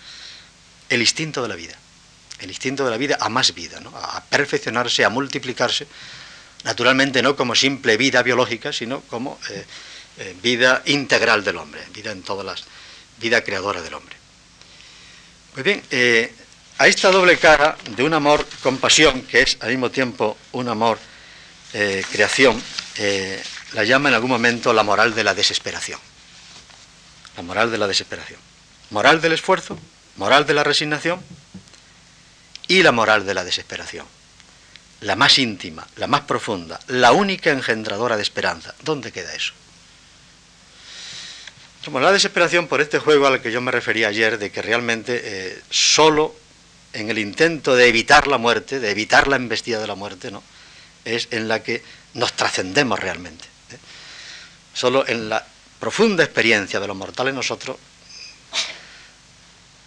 [0.89, 1.75] el instinto de la vida,
[2.39, 3.91] el instinto de la vida a más vida, ¿no?
[3.95, 5.87] a perfeccionarse, a multiplicarse,
[6.63, 9.65] naturalmente no como simple vida biológica, sino como eh,
[10.17, 12.63] eh, vida integral del hombre, vida en todas las,
[13.19, 14.15] vida creadora del hombre.
[15.53, 16.33] Pues bien, eh,
[16.77, 20.99] a esta doble cara de un amor compasión, que es al mismo tiempo un amor
[22.11, 22.61] creación,
[23.73, 25.99] la llama en algún momento la moral de la desesperación.
[27.35, 28.39] La moral de la desesperación.
[28.91, 29.77] Moral del esfuerzo,
[30.17, 31.21] moral de la resignación
[32.67, 34.05] y la moral de la desesperación.
[35.01, 38.73] La más íntima, la más profunda, la única engendradora de esperanza.
[38.83, 39.53] ¿Dónde queda eso?
[41.83, 45.21] Somos la desesperación por este juego al que yo me refería ayer, de que realmente
[45.23, 46.35] eh, solo
[46.93, 50.41] en el intento de evitar la muerte, de evitar la embestida de la muerte, ¿no?
[51.03, 51.83] es en la que
[52.15, 53.45] nos trascendemos realmente.
[53.71, 53.77] ¿eh?
[54.73, 55.45] Solo en la
[55.79, 57.77] profunda experiencia de los mortales nosotros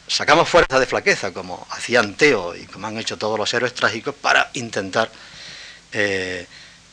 [0.06, 4.14] sacamos fuerza de flaqueza, como hacían Teo y como han hecho todos los héroes trágicos,
[4.14, 5.10] para intentar
[5.92, 6.46] eh,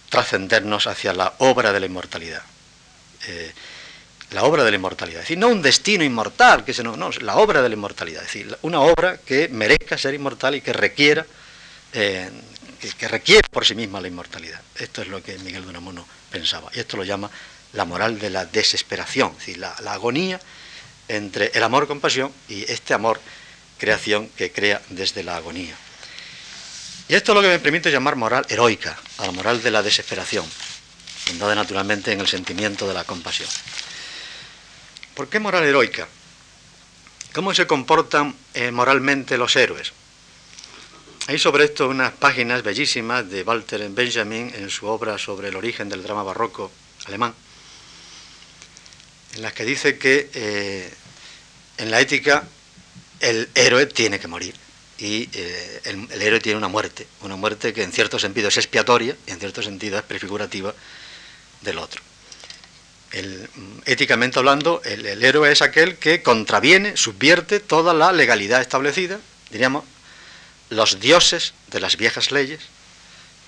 [0.10, 2.43] trascendernos hacia la obra de la inmortalidad
[4.31, 5.21] la obra de la inmortalidad.
[5.21, 8.23] Es decir, no un destino inmortal, que se no, no, la obra de la inmortalidad.
[8.23, 11.25] Es decir, una obra que merezca ser inmortal y que requiera,
[11.93, 12.29] eh,
[12.97, 14.62] que, requiere por sí misma la inmortalidad.
[14.75, 16.69] Esto es lo que Miguel de Unamuno pensaba.
[16.73, 17.29] Y esto lo llama
[17.76, 20.40] la moral de la desesperación, es decir, la, agonía
[21.08, 25.76] entre el amor-compasión y este amor-creación que crea desde la agonía.
[27.08, 29.84] Y esto es lo que me permite llamar moral heroica, a la moral de la
[29.84, 30.46] desesperación,
[31.26, 33.50] fundada naturalmente en el sentimiento de la compasión.
[35.14, 36.08] ¿Por qué moral heroica?
[37.34, 39.94] ¿Cómo se comportan eh, moralmente los héroes?
[41.28, 45.90] hay sobre esto unas páginas bellísimas de Walter Benjamin en su obra sobre el origen
[45.90, 46.72] del drama barroco
[47.06, 47.34] alemán,
[49.36, 50.89] en las que dice que eh,
[51.78, 52.48] en la ética
[53.19, 54.56] el héroe tiene que morir
[54.98, 59.15] y eh, el, héroe tiene una muerte, una muerte que en cierto sentido es expiatoria
[59.28, 60.74] y en cierto sentido es prefigurativa
[61.62, 62.02] del otro.
[63.13, 69.19] Mm, éticamente hablando, el, héroe es aquel que contraviene, subvierte toda la legalidad establecida,
[69.52, 69.84] diríamos,
[70.69, 72.62] los dioses de las viejas leyes,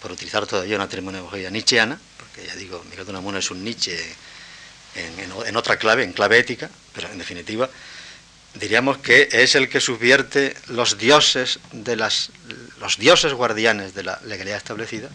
[0.01, 3.97] por utilizar todavía una terminología nietzscheana, porque ya digo, Miguel de Unamuno es un Nietzsche
[4.95, 7.69] en otra clave, en clave ética, pero en definitiva
[8.59, 12.31] diríamos que es el que subvierte los dioses de las
[12.79, 15.09] los dioses guardianes de la legalidad establecida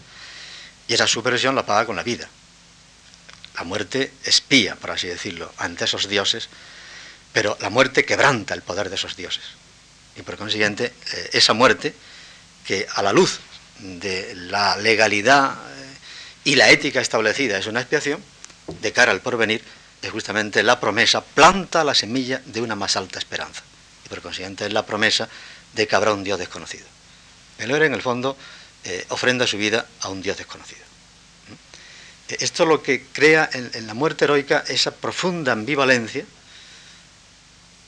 [0.87, 2.27] y esa subversión la paga con la vida.
[3.55, 6.49] La muerte espía, por así decirlo, ante esos dioses,
[7.31, 9.43] pero la muerte quebranta el poder de esos dioses.
[10.15, 11.93] Y por consiguiente, eh, esa muerte,
[12.65, 13.39] que a la luz
[13.79, 15.97] de la legalidad eh,
[16.45, 18.23] y la ética establecida es una expiación,
[18.67, 19.63] de cara al porvenir,
[20.01, 23.63] es justamente la promesa, planta la semilla de una más alta esperanza.
[24.05, 25.29] Y por consiguiente es la promesa
[25.73, 26.85] de que habrá un Dios desconocido.
[27.57, 28.37] El héroe, en el fondo,
[28.83, 30.81] eh, ofrenda su vida a un Dios desconocido.
[31.49, 32.33] ¿Mm?
[32.39, 36.25] Esto es lo que crea en, la muerte heroica esa profunda ambivalencia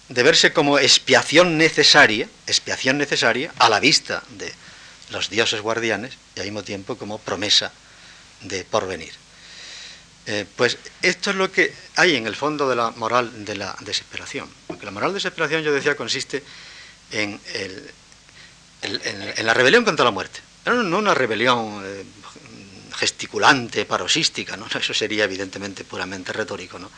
[0.07, 4.53] de verse como expiación necesaria, expiación necesaria a la vista de
[5.09, 7.71] los dioses guardianes y al mismo tiempo como promesa
[8.41, 9.24] de porvenir.
[10.27, 13.75] Eh, pues esto es lo que hay en el fondo de la moral de la
[13.81, 14.49] desesperación.
[14.67, 16.43] Porque la moral de desesperación, yo decía, consiste
[17.11, 17.39] en,
[19.43, 20.39] la rebelión contra la muerte.
[20.65, 22.03] No, una rebelión eh,
[22.95, 24.65] gesticulante, paroxística, ¿no?
[24.79, 26.79] eso sería evidentemente puramente retórico.
[26.79, 26.89] ¿no?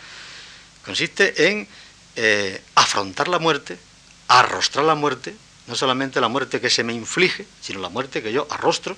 [0.86, 1.68] Consiste en
[2.16, 3.78] eh, afrontar la muerte,
[4.30, 5.36] arrostrar la muerte,
[5.68, 8.96] no solamente la muerte que se me inflige, sino la muerte que yo arrostro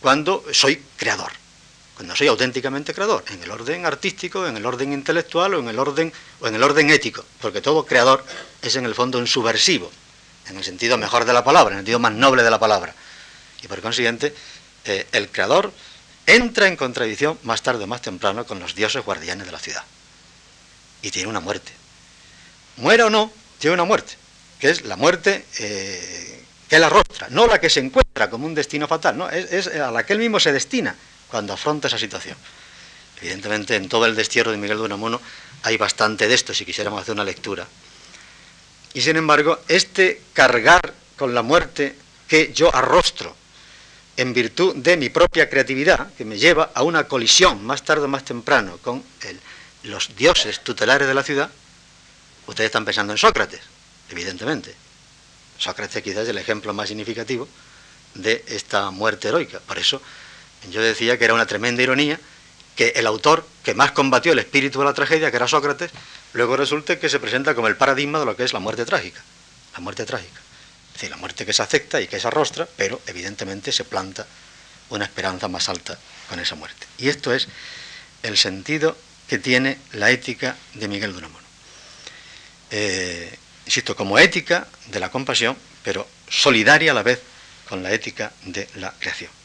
[0.00, 1.32] cuando soy creador
[1.98, 5.76] cuando soy auténticamente creador, en el orden artístico, en el orden intelectual o en el
[5.80, 8.24] orden, o en el orden ético, porque todo creador
[8.62, 9.90] es en el fondo un subversivo,
[10.48, 12.94] en el sentido mejor de la palabra, en el sentido más noble de la palabra.
[13.64, 14.32] Y por consiguiente,
[14.84, 15.72] eh, el creador
[16.24, 19.82] entra en contradicción más tarde o más temprano con los dioses guardianes de la ciudad.
[21.02, 21.72] Y tiene una muerte.
[22.76, 24.14] Muera o no, tiene una muerte,
[24.60, 28.54] que es la muerte eh, que la rostra, no la que se encuentra como un
[28.54, 30.94] destino fatal, no, es a la que él mismo se destina
[31.30, 32.36] cuando afronta esa situación.
[33.20, 35.20] Evidentemente, en todo el destierro de Miguel de Unamuno
[35.62, 37.66] hay bastante de esto, si quisiéramos hacer una lectura.
[38.94, 43.34] Y sin embargo, este cargar con la muerte que yo arrostro
[44.16, 48.08] en virtud de mi propia creatividad, que me lleva a una colisión más tarde o
[48.08, 49.02] más temprano con
[49.84, 51.50] los dioses tutelares de la ciudad,
[52.46, 53.60] ustedes están pensando en Sócrates,
[54.10, 54.74] evidentemente.
[55.58, 57.48] Sócrates quizás es el ejemplo más significativo
[58.14, 59.60] de esta muerte heroica.
[59.60, 60.02] Por eso
[60.70, 62.18] yo decía que era una tremenda ironía
[62.76, 65.90] que el autor que más combatió el espíritu de la tragedia, que era Sócrates,
[66.32, 69.20] luego resulte que se presenta como el paradigma de lo que es la muerte trágica.
[69.72, 70.40] La muerte trágica.
[70.88, 74.26] Es decir, la muerte que se acepta y que se arrostra, pero evidentemente se planta
[74.90, 76.86] una esperanza más alta con esa muerte.
[76.98, 77.48] Y esto es
[78.22, 81.46] el sentido que tiene la ética de Miguel de Unamuno.
[82.70, 87.20] Eh, insisto, como ética de la compasión, pero solidaria a la vez
[87.68, 89.37] con la ética de la creación.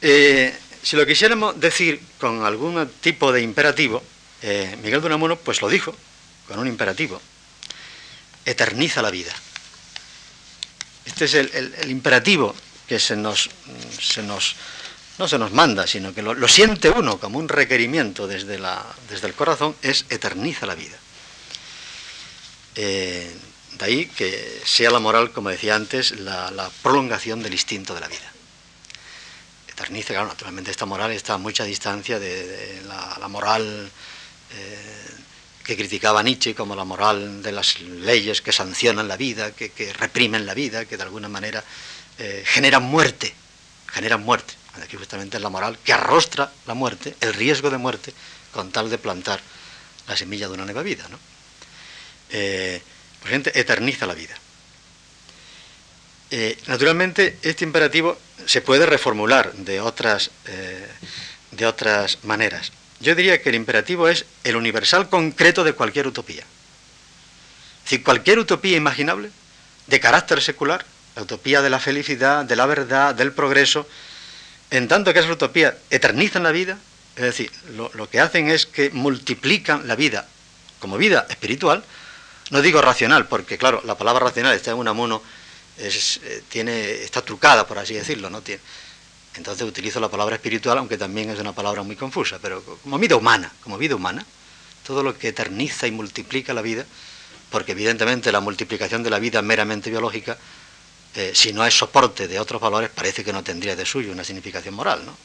[0.00, 4.02] Eh, si lo quisiéramos decir con algún tipo de imperativo,
[4.42, 5.94] eh, Miguel de Unamuno pues lo dijo
[6.46, 7.20] con un imperativo,
[8.44, 9.32] eterniza la vida.
[11.04, 12.54] Este es el, imperativo
[12.86, 13.50] que se nos,
[15.18, 18.60] no se nos manda, sino que lo, siente uno como un requerimiento desde,
[19.10, 20.96] desde el corazón, es eterniza la vida.
[22.76, 23.34] Eh,
[23.72, 28.08] de ahí que sea la moral, como decía antes, la prolongación del instinto de la
[28.08, 28.35] vida
[29.76, 33.90] eternice, claro, naturalmente esta moral está a mucha distancia de, la, moral
[34.54, 35.10] eh,
[35.62, 40.46] que criticaba Nietzsche como la moral de las leyes que sancionan la vida, que, reprimen
[40.46, 41.62] la vida, que de alguna manera
[42.18, 43.34] eh, generan muerte,
[43.92, 44.54] generan muerte.
[44.82, 48.14] Aquí justamente es la moral que arrostra la muerte, el riesgo de muerte,
[48.52, 49.40] con tal de plantar
[50.08, 51.06] la semilla de una nueva vida.
[51.10, 51.18] ¿no?
[52.30, 52.80] Eh,
[53.20, 54.34] pues gente eterniza la vida.
[56.30, 60.86] Eh, naturalmente, este imperativo se puede reformular de otras, eh,
[61.52, 62.72] de otras maneras.
[63.00, 66.44] Yo diría que el imperativo es el universal concreto de cualquier utopía.
[67.84, 69.30] Decir, cualquier utopía imaginable
[69.86, 73.86] de carácter secular, la utopía de la felicidad, de la verdad, del progreso,
[74.70, 76.78] en tanto que esas utopías eternizan la vida,
[77.14, 80.26] es decir, lo, lo que hacen es que multiplican la vida
[80.80, 81.84] como vida espiritual,
[82.50, 85.22] no digo racional, porque claro, la palabra racional está en un amuno
[85.78, 88.42] es, eh, tiene, está trucada, por así decirlo, ¿no?
[88.42, 88.60] Tiene,
[89.36, 93.16] entonces utilizo la palabra espiritual, aunque también es una palabra muy confusa, pero como vida
[93.16, 94.24] humana, como vida humana,
[94.86, 96.86] todo lo que eterniza y multiplica la vida,
[97.50, 100.38] porque evidentemente la multiplicación de la vida meramente biológica,
[101.14, 104.24] eh, si no es soporte de otros valores, parece que no tendría de suyo una
[104.24, 105.16] significación moral, ¿no?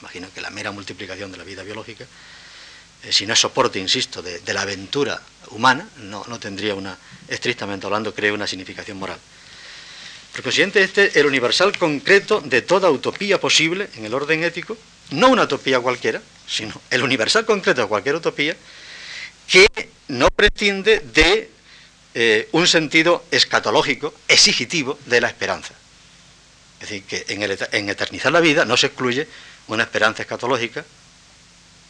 [0.00, 2.04] Imagino que la mera multiplicación de la vida biológica,
[3.02, 5.20] eh, si no es soporte, insisto, de, la aventura
[5.50, 6.96] humana, no, no tendría una,
[7.28, 9.18] estrictamente hablando, creo, una significación moral.
[10.36, 14.76] Por consiguiente, este es el universal concreto de toda utopía posible en el orden ético,
[15.12, 18.54] no una utopía cualquiera, sino el universal concreto de cualquier utopía,
[19.48, 19.66] que
[20.08, 21.50] no prescinde de
[22.12, 25.72] eh, un sentido escatológico, exigitivo de la esperanza.
[26.82, 29.26] Es decir, que en, eternizar la vida no se excluye
[29.68, 30.84] una esperanza escatológica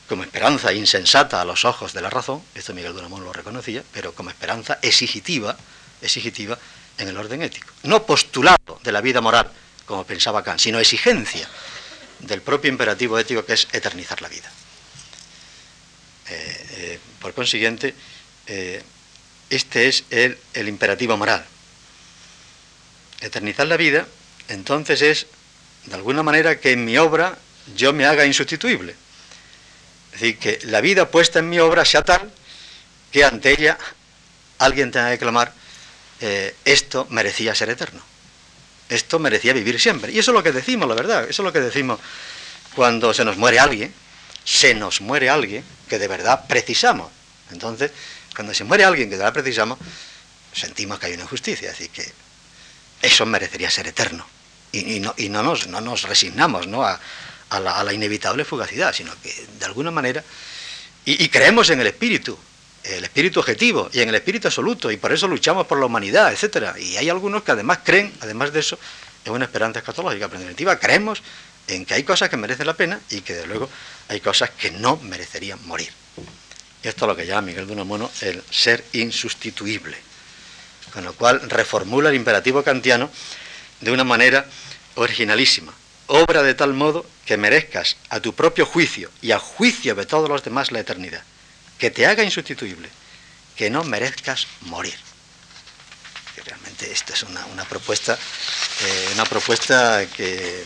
[0.09, 4.13] como esperanza insensata a los ojos de la razón, esto Miguel Duramón lo reconocía, pero
[4.13, 5.57] como esperanza exigitiva,
[6.01, 6.57] exigitiva
[6.99, 7.73] en el orden ético.
[7.85, 9.51] No postulado de la vida moral,
[9.85, 11.49] como pensaba Kant, sino exigencia
[12.21, 14.51] del propio imperativo ético que es eternizar la vida.
[16.29, 17.95] Eh, eh, por consiguiente,
[18.47, 18.83] eh,
[19.51, 21.45] este es el, el imperativo moral.
[23.21, 24.07] Eternizar la vida,
[24.49, 25.27] entonces es,
[25.85, 27.39] de alguna manera, que en mi obra
[27.77, 28.95] yo me haga insustituible.
[30.13, 32.33] Es decir, que la vida puesta en mi obra sea tal
[33.13, 33.79] que ante ella
[34.59, 35.53] alguien tenga que clamar,
[36.21, 38.01] eh, esto merecía ser eterno.
[38.89, 40.13] Esto merecía vivir siempre.
[40.13, 41.25] Y eso es lo que decimos, la verdad.
[41.29, 42.01] Eso es lo que decimos
[42.75, 43.93] cuando se nos muere alguien.
[44.45, 47.11] Se nos muere alguien que de verdad precisamos.
[47.51, 47.91] Entonces,
[48.35, 49.79] cuando se muere alguien que de verdad precisamos,
[50.53, 51.73] sentimos que hay una injusticia.
[51.73, 52.11] Así que
[53.03, 54.27] eso merecería ser eterno.
[54.73, 56.67] Y, no, nos, no, nos, resignamos.
[57.49, 60.23] A, la, inevitable fugacidad, sino que de alguna manera...
[61.05, 62.37] y creemos en el espíritu,
[62.91, 66.33] el espíritu objetivo y en el espíritu absoluto, y por eso luchamos por la humanidad,
[66.33, 66.75] etcétera.
[66.79, 68.79] Y hay algunos que además creen, además de eso,
[69.25, 70.29] en una esperanza escatológica.
[70.29, 71.23] Pero en definitiva, creemos
[71.69, 73.69] en que hay cosas que merecen la pena y que de luego
[74.09, 75.91] hay cosas que no merecerían morir.
[76.83, 79.97] Y esto es lo que llama Miguel de Unamuno el ser insustituible.
[80.93, 83.11] Con lo cual reformula el imperativo kantiano
[83.81, 84.47] de una manera
[84.95, 85.75] originalísima.
[86.07, 90.29] Obra de tal modo que merezcas a tu propio juicio y a juicio de todos
[90.29, 91.23] los demás la eternidad
[91.79, 92.89] que te haga insustituible,
[93.57, 94.97] que no merezcas morir.
[96.45, 100.65] realmente esta es una, propuesta, eh, una propuesta que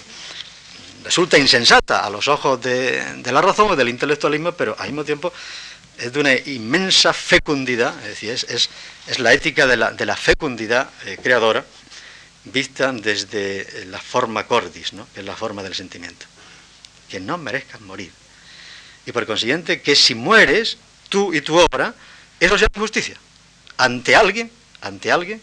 [1.04, 5.32] resulta insensata a los ojos de, la razón o del intelectualismo, pero al mismo tiempo
[5.96, 8.70] es de una inmensa fecundidad, es decir, es,
[9.18, 11.64] la ética de la, fecundidad eh, creadora
[12.44, 15.06] vista desde la forma cordis, ¿no?
[15.12, 16.26] que es la forma del sentimiento.
[17.08, 18.12] Que no merezcas morir.
[19.04, 20.78] Y por consiguiente, que si mueres,
[21.11, 21.94] tú y tu obra,
[22.40, 23.16] eso es injusticia.
[23.76, 24.50] Ante alguien,
[24.80, 25.42] ante alguien,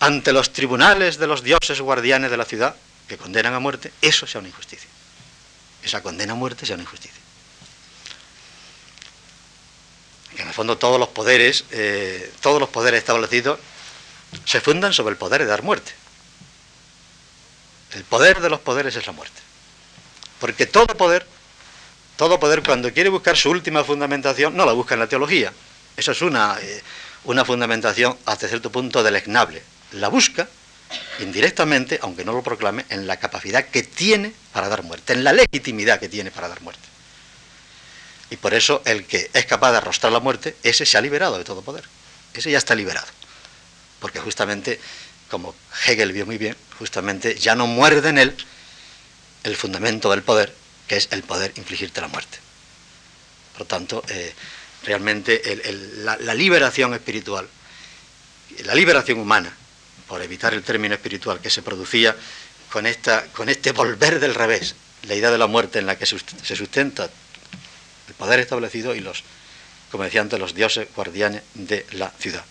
[0.00, 2.74] ante los tribunales de los dioses guardianes de la ciudad
[3.06, 4.88] que condenan a muerte, eso sea una injusticia.
[5.82, 7.20] Esa condena a muerte sea una injusticia.
[10.34, 13.58] Que en el fondo todos los poderes, eh, todos los poderes establecidos
[14.44, 15.92] se fundan sobre el poder de dar muerte.
[17.92, 19.40] El poder de los poderes es la muerte.
[20.38, 21.26] Porque todo poder
[22.18, 25.52] todo poder cuando quiere buscar su última fundamentación no la busca en la teología.
[25.96, 26.82] Eso es una, eh,
[27.24, 29.62] una fundamentación hasta cierto punto deleznable.
[29.92, 30.48] La busca
[31.20, 35.32] indirectamente, aunque no lo proclame, en la capacidad que tiene para dar muerte, en la
[35.32, 36.82] legitimidad que tiene para dar muerte.
[38.30, 41.38] Y por eso el que es capaz de arrostrar la muerte, ese se ha liberado
[41.38, 41.84] de todo poder.
[42.34, 43.06] Ese ya está liberado.
[44.00, 44.80] Porque justamente,
[45.30, 45.54] como
[45.86, 48.36] Hegel vio muy bien, justamente ya no muerde en él
[49.44, 50.52] el fundamento del poder,
[50.88, 52.38] que es el poder infligirte la muerte.
[53.56, 54.34] Por tanto, eh,
[54.84, 55.42] realmente
[55.98, 57.46] la, liberación espiritual,
[58.64, 59.54] la liberación humana,
[60.06, 62.16] por evitar el término espiritual que se producía
[62.72, 66.06] con, esta, con este volver del revés, la idea de la muerte en la que
[66.06, 67.10] se sustenta
[68.08, 69.22] el poder establecido y los,
[69.90, 72.44] como decía antes, los dioses guardianes de la ciudad.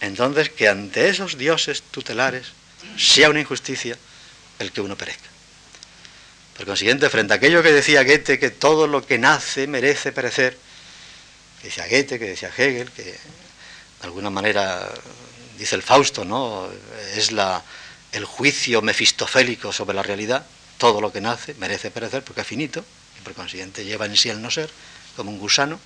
[0.00, 2.52] Entonces, que ante esos dioses tutelares
[2.96, 3.98] sea una injusticia
[4.60, 5.28] el que uno perezca.
[6.58, 10.58] Por consiguiente, frente a aquello que decía Goethe, que todo lo que nace merece perecer,
[11.62, 13.16] que decía Goethe, que decía Hegel, que de
[14.02, 14.90] alguna manera
[15.56, 16.68] dice el Fausto, ¿no?
[17.14, 17.62] Es la,
[18.10, 20.44] el juicio mefistofélico sobre la realidad,
[20.78, 22.84] todo lo que nace merece perecer porque es finito,
[23.20, 24.68] y por consiguiente lleva en sí el no ser,
[25.14, 25.78] como un gusano,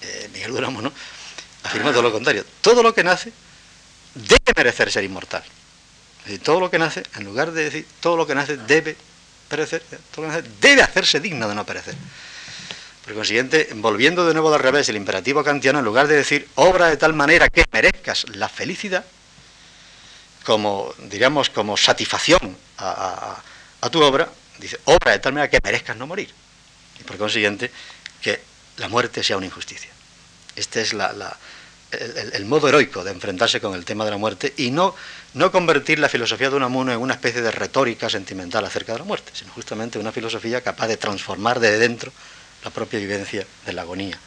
[0.00, 0.90] eh, Miguel Duramo, ¿no?
[1.64, 3.30] Afirma todo lo contrario, todo lo que nace
[4.14, 5.42] debe merecer ser inmortal.
[6.20, 8.96] Es decir, todo lo que nace, en lugar de decir todo lo que nace debe
[9.48, 9.82] perecer,
[10.60, 11.94] debe hacerse digno de no perecer.
[13.04, 16.88] Por consiguiente, volviendo de nuevo al revés el imperativo kantiano, en lugar de decir obra
[16.88, 19.04] de tal manera que merezcas la felicidad,
[20.44, 23.42] como, diríamos, como satisfacción a,
[23.90, 24.28] tu obra,
[24.58, 26.30] dice, obra de tal manera que merezcas no morir.
[27.00, 27.70] Y por consiguiente,
[28.20, 28.40] que
[28.76, 29.90] la muerte sea una injusticia.
[30.54, 30.92] Este es
[31.90, 34.94] el, modo heroico de enfrentarse con el tema de la muerte y no,
[35.34, 39.04] no convertir la filosofía de Unamuno en una especie de retórica sentimental acerca de la
[39.04, 42.12] muerte, sino justamente una filosofía capaz de transformar desde dentro
[42.64, 44.18] la propia vivencia de la agonía.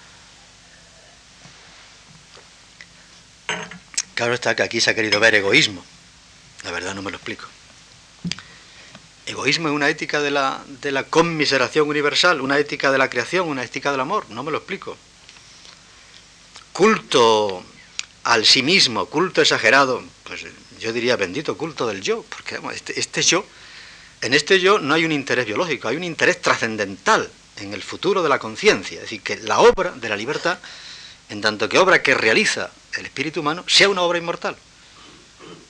[4.16, 5.84] Claro está que aquí se ha querido ver egoísmo.
[6.64, 7.48] La verdad no me lo explico.
[9.26, 13.48] Egoísmo es una ética de la, de la conmiseración universal, una ética de la creación,
[13.48, 14.26] una ética del amor.
[14.30, 14.98] No me lo explico.
[16.74, 17.64] Culto
[18.24, 20.46] al sí mismo, culto exagerado, pues
[20.80, 23.46] yo diría bendito culto del yo, porque este, este yo,
[24.22, 28.24] en este yo no hay un interés biológico, hay un interés trascendental en el futuro
[28.24, 28.96] de la conciencia.
[28.96, 30.60] Es decir, que la obra de la libertad,
[31.30, 34.56] en tanto que obra que realiza el espíritu humano, sea una obra inmortal.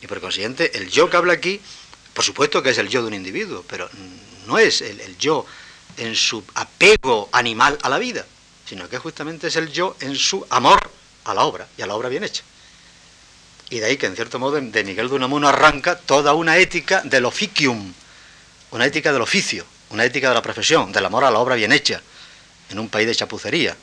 [0.01, 1.61] Y por consiguiente, el yo que habla aquí,
[2.13, 3.89] por supuesto que es el yo de un individuo, pero
[4.47, 5.45] no es el, yo
[5.97, 8.25] en su apego animal a la vida,
[8.71, 10.79] sino que justamente es el yo en su amor
[11.25, 12.41] a la obra y a la obra bien hecha.
[13.69, 17.01] Y de ahí que en cierto modo de Miguel de Unamuno arranca toda una ética
[17.01, 17.93] del oficium,
[18.71, 21.73] una ética del oficio, una ética de la profesión, del amor a la obra bien
[21.73, 22.01] hecha,
[22.69, 23.75] en un país de chapucería,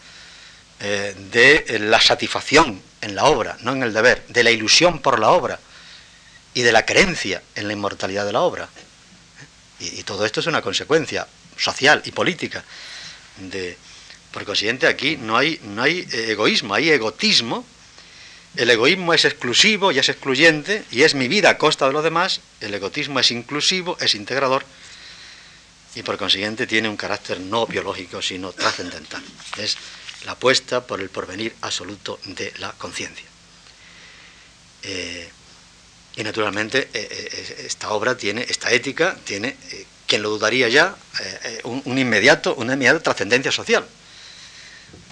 [0.80, 5.18] eh, de la satisfacción en la obra, no en el deber, de la ilusión por
[5.18, 5.60] la obra
[6.54, 8.70] y de la creencia en la inmortalidad de la obra.
[9.80, 11.28] Y, todo esto es una consecuencia
[11.58, 12.64] social y política.
[13.36, 13.76] De,
[14.32, 17.64] por consiguiente, aquí no hay, no hay egoísmo, hay egotismo.
[18.56, 22.04] El egoísmo es exclusivo y es excluyente y es mi vida a costa de los
[22.04, 22.40] demás.
[22.60, 24.64] El egotismo es inclusivo, es integrador
[25.94, 29.22] y por consiguiente tiene un carácter no biológico, sino trascendental.
[29.56, 29.76] Es
[30.24, 33.26] la apuesta por el porvenir absoluto de la conciencia.
[34.82, 35.28] Eh,
[36.16, 39.56] y naturalmente eh, eh, esta obra tiene, esta ética tiene,
[40.06, 40.96] quien lo dudaría ya,
[41.64, 43.86] un, inmediato, una inmediata trascendencia social.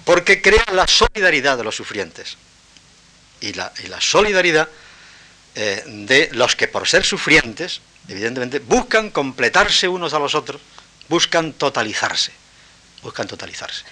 [0.07, 2.37] Porque crea la solidaridad de los sufrientes.
[3.41, 4.69] Y la, y la solidaridad
[5.53, 10.61] de los que por ser sufrientes, evidentemente, buscan completarse unos a los otros,
[11.09, 12.31] buscan totalizarse,
[13.03, 13.83] buscan totalizarse.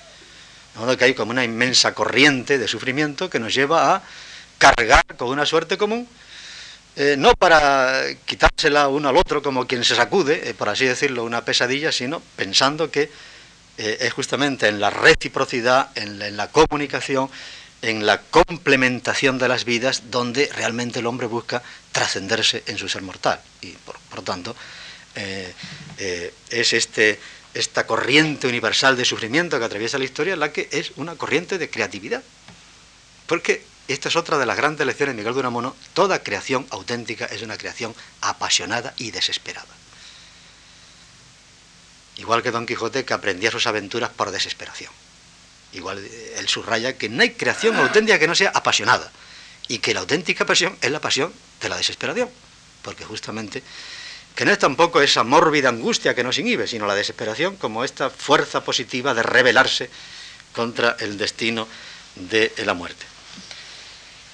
[0.73, 4.03] De modo que hay como una inmensa corriente de sufrimiento que nos lleva a
[4.57, 6.07] cargar con una suerte común,
[6.95, 11.25] eh, no para quitársela uno al otro como quien se sacude, eh, por así decirlo,
[11.25, 13.11] una pesadilla, sino pensando que
[13.77, 17.29] eh, es justamente en la reciprocidad, en la, comunicación,
[17.81, 21.61] en la complementación de las vidas donde realmente el hombre busca
[21.91, 23.39] trascenderse en su ser mortal.
[23.61, 24.55] Y por, por tanto,
[26.49, 27.19] es este
[27.55, 31.69] esta corriente universal de sufrimiento que atraviesa la historia, la que es una corriente de
[31.69, 32.21] creatividad.
[33.27, 37.25] Porque esta es otra de las grandes lecciones de Miguel de Unamuno, toda creación auténtica
[37.25, 39.67] es una creación apasionada y desesperada.
[42.17, 44.91] Igual que Don Quijote que aprendía sus aventuras por desesperación.
[45.73, 49.11] Igual eh, él subraya que no hay creación auténtica que no sea apasionada
[49.67, 52.29] y que la auténtica pasión es la pasión de la desesperación,
[52.81, 53.63] porque justamente
[54.35, 58.09] que no es tampoco esa mórbida angustia que nos inhibe, sino la desesperación como esta
[58.09, 59.89] fuerza positiva de rebelarse
[60.53, 61.67] contra el destino
[62.15, 63.05] de la muerte.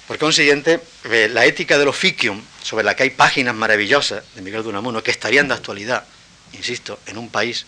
[0.08, 4.64] Por consiguiente, eh, la ética del oficium, sobre la que hay páginas maravillosas de Miguel
[4.64, 6.04] de Unamuno, que estarían de actualidad,
[6.52, 7.66] insisto, en un país,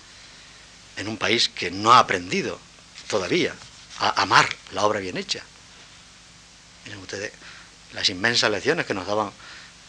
[0.97, 2.59] en un país que no ha aprendido
[3.09, 3.55] todavía
[3.99, 5.43] a amar la obra bien hecha.
[6.85, 7.33] Miren ustedes
[7.93, 9.31] las inmensas lecciones que nos daban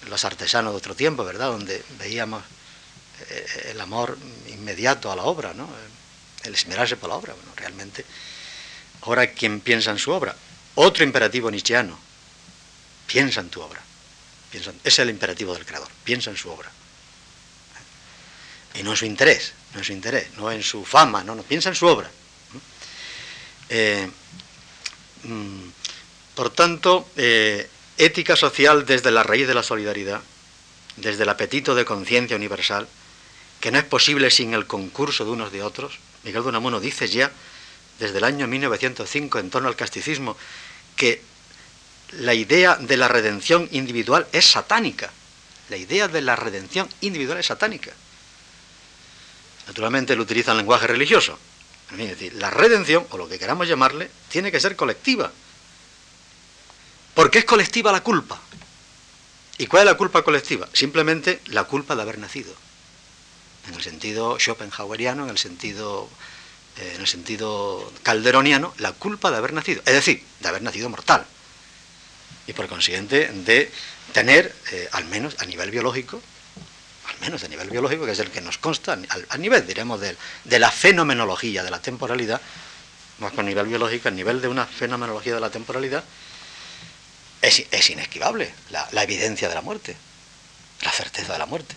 [0.07, 1.47] los artesanos de otro tiempo, ¿verdad?
[1.47, 2.43] Donde veíamos
[3.29, 4.17] eh, el amor
[4.47, 5.67] inmediato a la obra, ¿no?
[6.43, 7.33] El esmerarse por la obra.
[7.33, 8.05] Bueno, realmente,
[9.01, 10.35] ahora quien piensa en su obra,
[10.75, 11.97] otro imperativo nietzscheano,
[13.07, 13.81] piensa en tu obra.
[14.83, 16.71] Es el imperativo del creador, piensa en su obra.
[18.77, 21.43] Y no en su interés, no en su interés, no en su fama, no, no,
[21.43, 22.09] piensa en su obra.
[23.69, 24.09] Eh,
[25.23, 25.67] mm,
[26.35, 30.21] por tanto, eh, Ética social desde la raíz de la solidaridad,
[30.97, 32.87] desde el apetito de conciencia universal,
[33.61, 35.97] que no es posible sin el concurso de unos de otros.
[36.23, 37.31] Miguel de Unamuno dice ya,
[37.99, 40.35] desde el año 1905, en torno al casticismo,
[40.97, 41.21] que
[42.19, 45.11] la idea de la redención individual es satánica.
[45.69, 47.93] La idea de la redención individual es satánica.
[49.67, 51.37] Naturalmente él utiliza el lenguaje religioso.
[51.91, 55.31] Es decir, la redención, o lo que queramos llamarle, tiene que ser colectiva.
[57.13, 58.39] Porque es colectiva la culpa.
[59.57, 60.67] ¿Y cuál es la culpa colectiva?
[60.73, 62.53] Simplemente la culpa de haber nacido.
[63.67, 66.09] En el sentido schopenhaueriano, en el sentido,
[66.77, 69.81] eh, en el sentido calderoniano, la culpa de haber nacido.
[69.85, 71.25] Es decir, de haber nacido mortal.
[72.47, 73.71] y por consiguiente de
[74.13, 76.21] tener, eh, al menos a nivel biológico,
[77.21, 78.97] menos a nivel biológico, que es el que nos consta,
[79.29, 82.41] a nivel, diremos, de, de, la fenomenología de la temporalidad,
[83.19, 86.03] más con nivel biológico, a nivel de una fenomenología de la temporalidad,
[87.41, 89.95] es, inesquivable la, evidencia de la muerte,
[90.81, 91.75] la certeza de la muerte.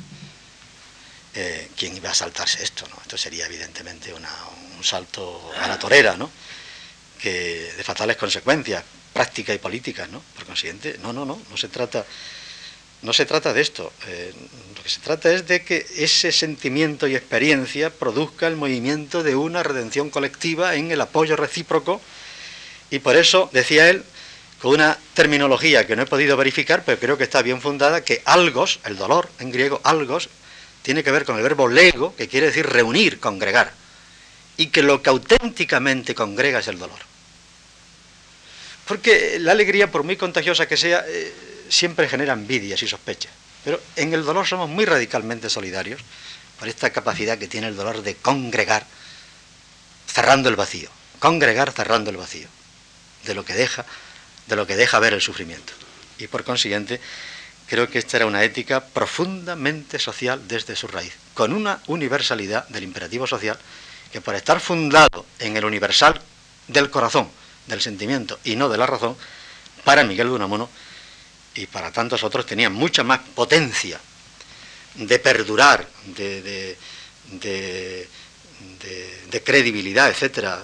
[1.35, 2.87] Eh, ¿Quién iba a saltarse esto?
[2.89, 2.97] No?
[3.03, 4.25] Esto sería evidentemente un
[4.83, 6.31] salto a la torera, ¿no?
[7.19, 8.83] que de fatales consecuencias
[9.13, 10.23] prácticas y políticas, ¿no?
[10.35, 12.07] Por consiguiente, no, no, no, no se trata,
[13.03, 13.93] no se trata de esto.
[14.07, 14.33] Eh,
[14.77, 19.37] lo que se trata es de que ese sentimiento y experiencia produzca el movimiento de
[19.37, 22.01] una redención colectiva en el apoyo recíproco
[22.91, 24.03] y por eso, decía él,
[24.61, 28.23] con una terminología que no he podido verificar, pero creo que está bien fundada, que
[28.25, 30.29] algos, el dolor en griego, algos,
[30.83, 33.73] tiene que ver con el verbo lego, que quiere decir reunir, congregar,
[34.57, 36.99] y que lo que auténticamente congrega es el dolor.
[38.87, 41.33] Porque la alegría, por muy contagiosa que sea, eh,
[41.69, 43.33] siempre genera envidias y sospechas.
[43.65, 46.01] Pero en el dolor somos muy radicalmente solidarios
[46.59, 48.87] por esta capacidad que tiene el dolor de congregar
[50.07, 50.91] cerrando el vacío.
[51.19, 52.49] Congregar cerrando el vacío.
[53.25, 53.85] De lo que deja
[54.49, 55.73] de lo que deja ver el sufrimiento.
[56.19, 57.01] Y por consiguiente,
[57.67, 62.85] creo que esta era una ética profundamente social desde su raíz, con una universalidad del
[62.85, 63.59] imperativo social
[64.11, 66.21] que por estar fundado en el universal
[66.67, 67.29] del corazón,
[67.67, 69.17] del sentimiento y no de la razón,
[69.85, 70.71] para Miguel de Unamuno
[71.59, 74.01] y para tantos otros tenía mucha más potencia
[74.95, 76.77] de perdurar, de,
[79.45, 80.63] credibilidad, etcétera,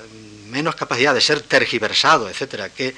[0.48, 2.94] menos capacidad de ser tergiversado, etcétera, que eh,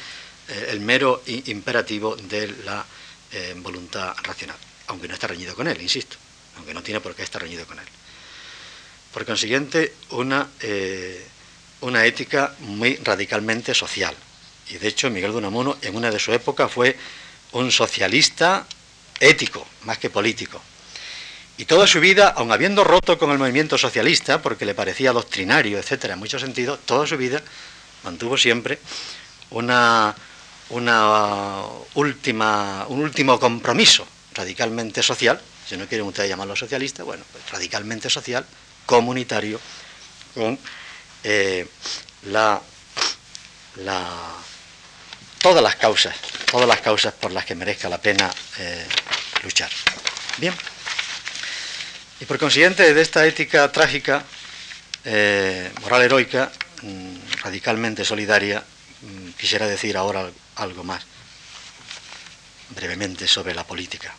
[0.71, 2.85] el mero imperativo de la
[3.33, 4.57] eh, voluntad racional,
[4.89, 6.17] aunque no está reñido con él, insisto,
[6.57, 7.87] aunque no tiene por qué estar reñido con él.
[9.13, 11.27] Por consiguiente, una, eh,
[11.81, 14.15] una ética muy radicalmente social.
[14.69, 16.97] Y de hecho, Miguel de Unamuno en una de su época fue
[17.57, 18.67] un socialista
[19.19, 20.61] ético, más que político.
[21.59, 25.79] Y toda su vida, aun habiendo roto con el movimiento socialista, porque le parecía doctrinario,
[25.79, 27.43] etcétera, en muchos sentidos, toda su vida
[28.05, 28.79] mantuvo siempre
[29.51, 30.15] una,
[31.95, 38.11] última, un último compromiso radicalmente social, si no quieren ustedes llamarlo socialista, bueno, pues radicalmente
[38.11, 38.45] social,
[38.85, 39.59] comunitario,
[40.35, 40.59] con
[41.25, 41.67] eh,
[42.25, 42.61] la,
[45.41, 46.15] todas las causas,
[46.51, 48.87] todas las causas por las que merezca la pena eh,
[49.43, 49.71] luchar.
[50.39, 50.55] Bien.
[52.21, 54.25] Y por consiguiente, de esta ética trágica,
[55.05, 56.51] eh, moral heroica,
[56.83, 58.65] mm, radicalmente solidaria,
[59.03, 61.05] mm, quisiera decir ahora algo más
[62.71, 64.15] brevemente sobre la política.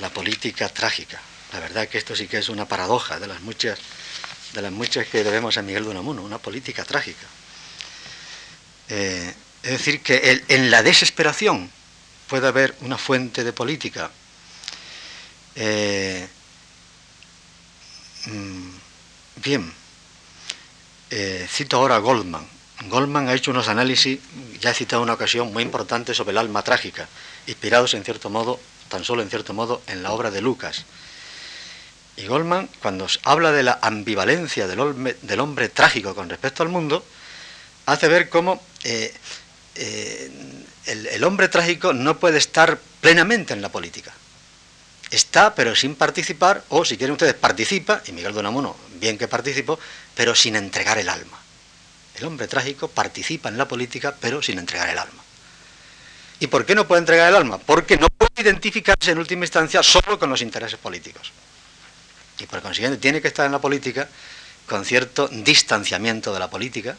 [0.00, 1.20] La política trágica.
[1.52, 3.78] La verdad que esto sí que es una paradoja de las muchas,
[4.52, 7.26] de las muchas que debemos a Miguel de Unamuno, una política trágica.
[8.88, 9.34] Eh,
[9.64, 11.70] es decir, que en la desesperación
[12.28, 14.10] puede haber una fuente de política.
[15.56, 16.28] Eh,
[18.26, 18.68] mm,
[19.42, 19.72] bien,
[21.10, 22.46] eh, cito ahora a Goldman.
[22.90, 24.18] Goldman ha hecho unos análisis,
[24.60, 27.08] ya he citado una ocasión, muy importante sobre el alma trágica,
[27.46, 28.60] inspirados en cierto modo,
[28.90, 30.84] tan solo en cierto modo, en la obra de Lucas.
[32.16, 37.02] Y Goldman, cuando habla de la ambivalencia del hombre, trágico con respecto al mundo,
[37.86, 39.14] hace ver cómo eh,
[39.74, 40.30] eh,
[40.86, 44.12] el, hombre trágico no puede estar plenamente en la política.
[45.10, 49.78] Está, pero sin participar, o si quieren ustedes, participa, y Miguel Donamuno, bien que participó,
[50.14, 51.38] pero sin entregar el alma.
[52.16, 55.22] El hombre trágico participa en la política, pero sin entregar el alma.
[56.40, 57.58] ¿Y por qué no puede entregar el alma?
[57.58, 61.32] Porque no puede identificarse en última instancia solo con los intereses políticos.
[62.38, 64.08] Y por consiguiente tiene que estar en la política
[64.66, 66.96] con cierto distanciamiento de la política.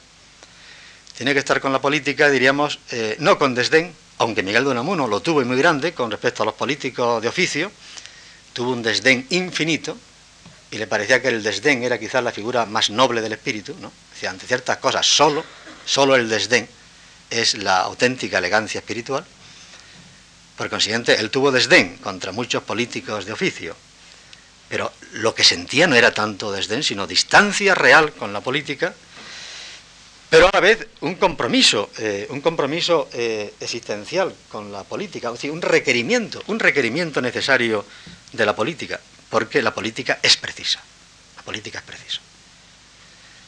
[1.17, 5.07] Tiene que estar con la política, diríamos, eh, no con desdén, aunque Miguel de Unamuno
[5.07, 7.71] lo tuvo muy grande con respecto a los políticos de oficio,
[8.51, 9.97] tuvo un desdén infinito,
[10.71, 13.93] y le parecía que el desdén era quizás la figura más noble del espíritu, ¿no?
[14.27, 15.45] ante ciertas cosas solo,
[15.85, 16.67] solo el desdén
[17.29, 19.25] es la auténtica elegancia espiritual.
[20.57, 23.75] Por consiguiente, él tuvo desdén contra muchos políticos de oficio,
[24.67, 28.93] pero lo que sentía no era tanto desdén, sino distancia real con la política,
[30.29, 35.33] pero a la vez un compromiso, eh, un compromiso eh, existencial con la política, es
[35.35, 37.85] decir, un requerimiento, un requerimiento necesario
[38.33, 38.99] de la política,
[39.29, 40.83] porque la política es precisa,
[41.37, 42.21] la política es precisa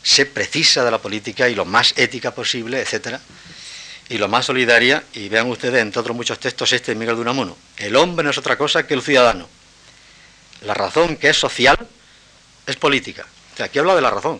[0.08, 3.20] se precisa de la política y lo más ética posible, etcétera,
[4.08, 7.24] y lo más solidaria, y vean ustedes, entre otros muchos textos, este de Miguel de
[7.24, 9.50] Unamuno, el hombre no es otra cosa que el ciudadano.
[10.62, 11.78] La razón que es social
[12.66, 13.28] es política.
[13.60, 14.40] aquí habla de la razón.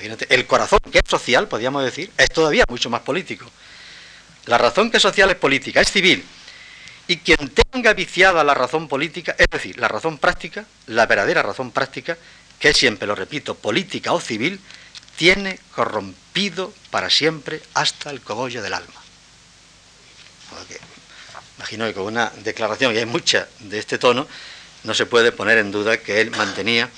[0.00, 3.50] El corazón que es social, podríamos decir, es todavía mucho más político.
[4.46, 6.24] La razón que es social es política, es civil,
[7.10, 11.70] Y quien tenga viciada la razón política, es decir, la razón práctica, la verdadera razón
[11.70, 12.18] práctica,
[12.58, 14.60] que siempre, lo repito, política o civil,
[15.16, 19.00] tiene corrompido para siempre hasta el cogollo del alma.
[21.56, 24.28] imagino que con una declaración, y hay mucha de este tono,
[24.84, 26.88] no se puede poner en duda que él mantenía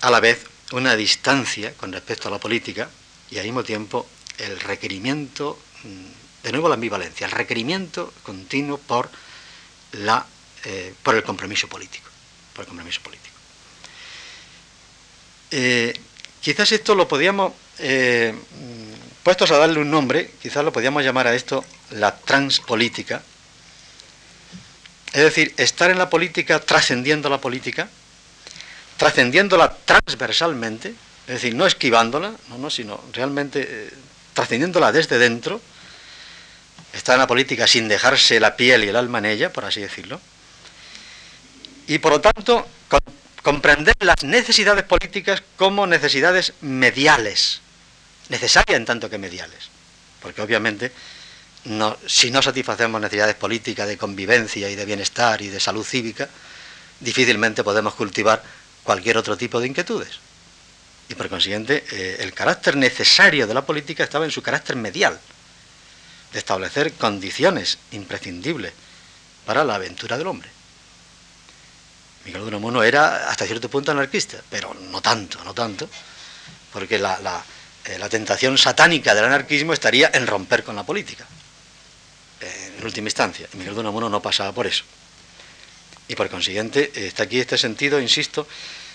[0.00, 2.88] a la vez una distancia con respecto a la política
[3.30, 4.06] y al mismo tiempo
[4.38, 9.10] el requerimiento mm, de nuevo la ambivalencia, el requerimiento continuo por,
[9.92, 10.26] la,
[10.64, 12.08] eh, por el compromiso político.
[12.54, 13.36] Por el compromiso político.
[15.50, 15.98] Eh,
[16.40, 18.34] quizás esto lo podíamos, eh,
[19.22, 23.22] puestos a darle un nombre, quizás lo podíamos llamar a esto la transpolítica.
[25.12, 27.90] Es decir, estar en la política trascendiendo la política,
[29.00, 30.90] trascendiéndola transversalmente,
[31.26, 33.88] es decir, no esquivándola, no, no, sino realmente
[34.34, 35.58] trascendiéndola desde dentro,
[36.92, 39.80] está en la política sin dejarse la piel y el alma en ella, por así
[39.80, 40.20] decirlo,
[41.86, 42.68] y por lo tanto
[43.42, 47.62] comprender las necesidades políticas como necesidades mediales,
[48.28, 49.70] necesarias en tanto que mediales,
[50.20, 50.92] porque obviamente
[52.06, 56.28] si no satisfacemos necesidades políticas de convivencia y de bienestar y de salud cívica,
[57.00, 60.18] difícilmente podemos cultivar cualquier otro tipo de inquietudes.
[61.08, 65.18] Y por consiguiente, eh, el carácter necesario de la política estaba en su carácter medial,
[66.32, 68.72] de establecer condiciones imprescindibles
[69.44, 70.48] para la aventura del hombre.
[72.24, 75.88] Miguel de Unamuno era hasta cierto punto anarquista, pero no tanto, no tanto,
[76.72, 77.42] porque la,
[77.86, 81.26] eh, tentación satánica del anarquismo estaría en romper con la política,
[82.40, 83.48] en última instancia.
[83.54, 84.84] Miguel de Unamuno no pasaba por eso.
[86.10, 88.44] Y por consiguiente está aquí este sentido, insisto,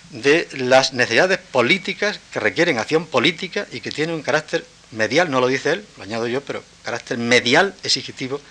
[0.10, 5.40] de las necesidades políticas que requieren acción política y que tienen un carácter medial, no
[5.40, 8.42] lo dice él, lo añado yo, pero carácter medial exigitivo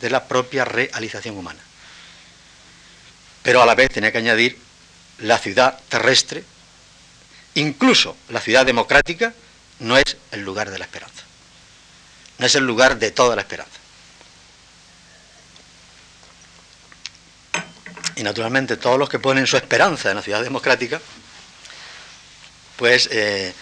[0.00, 1.58] de la propia realización humana.
[3.42, 4.60] Pero a la vez tenía que añadir
[5.18, 6.44] la ciudad terrestre,
[7.54, 9.34] incluso la ciudad democrática,
[9.80, 11.24] no es el lugar de la esperanza.
[12.38, 13.83] No es el lugar de toda la esperanza.
[18.16, 21.00] Y naturalmente todos los que ponen su esperanza en la ciudad democrática,
[22.76, 23.52] pues eh,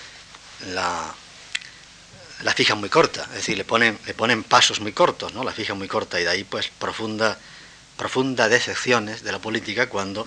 [0.74, 1.14] la,
[2.42, 5.44] la fijan muy corta, es decir, le ponen, le ponen pasos muy cortos, ¿no?
[5.44, 7.38] La fijan muy corta y de ahí pues profunda,
[7.96, 10.26] profunda decepciones de la política cuando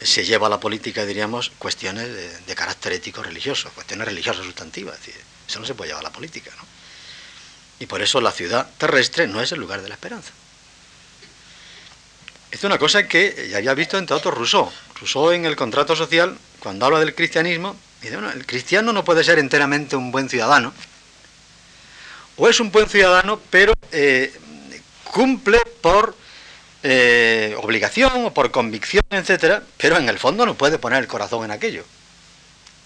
[0.00, 2.08] se lleva a la política, diríamos, cuestiones
[2.46, 6.08] de, carácter ético religioso, cuestiones religiosas sustantivas, es decir, eso no se puede llevar a
[6.08, 6.64] la política, ¿no?
[7.78, 10.32] Y por eso la ciudad terrestre no es el lugar de la esperanza.
[12.50, 14.70] Es una cosa que ya había visto entre otros Rousseau.
[14.98, 19.24] Rousseau en el contrato social, cuando habla del cristianismo, dice, bueno, el cristiano no puede
[19.24, 20.72] ser enteramente un buen ciudadano,
[22.36, 24.32] o es un buen ciudadano, pero eh,
[25.04, 26.14] cumple por
[26.82, 31.44] eh, obligación o por convicción, etcétera, pero en el fondo no puede poner el corazón
[31.44, 31.84] en aquello.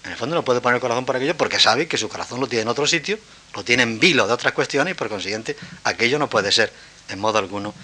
[0.03, 2.39] En el fondo no puede poner el corazón por aquello porque sabe que su corazón
[2.39, 3.19] lo tiene en otro sitio,
[3.53, 6.71] lo tiene en vilo de otras cuestiones y por consiguiente aquello no puede ser
[7.09, 7.75] en modo alguno.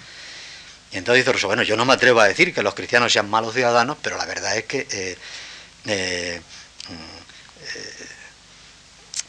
[0.92, 3.28] Y entonces dice Rousseau, bueno, yo no me atrevo a decir que los cristianos sean
[3.28, 4.86] malos ciudadanos, pero la verdad es que
[5.86, 6.40] eh,
[6.88, 6.92] mm,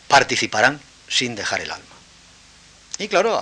[0.07, 1.85] participarán sin dejar el alma.
[2.97, 3.41] Y claro,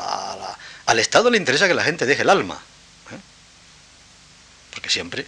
[0.86, 2.62] al Estado le interesa que la gente deje el alma,
[3.12, 3.18] ¿eh?
[4.72, 5.26] porque siempre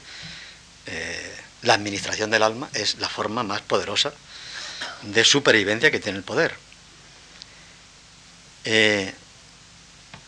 [0.86, 4.14] eh, la administración del alma es la forma más poderosa
[5.02, 6.56] de supervivencia que tiene el poder.
[8.66, 9.14] Eh,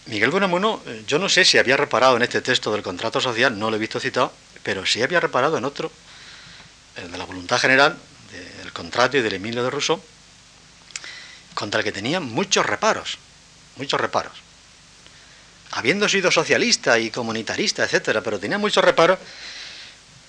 [0.08, 3.70] Miguel Buenamuno, yo no sé si había reparado en este texto del contrato social, no
[3.70, 4.34] lo he visto citado,
[4.64, 5.92] pero sí había reparado en otro,
[6.98, 7.98] el de la voluntad general,
[8.32, 10.02] del contrato y del Emilio de Rousseau,
[11.54, 13.18] contra el que tenía muchos reparos
[13.76, 14.34] muchos reparos.
[15.72, 19.20] Habiendo sido socialista y comunitarista, etcétera, pero tenía muchos reparos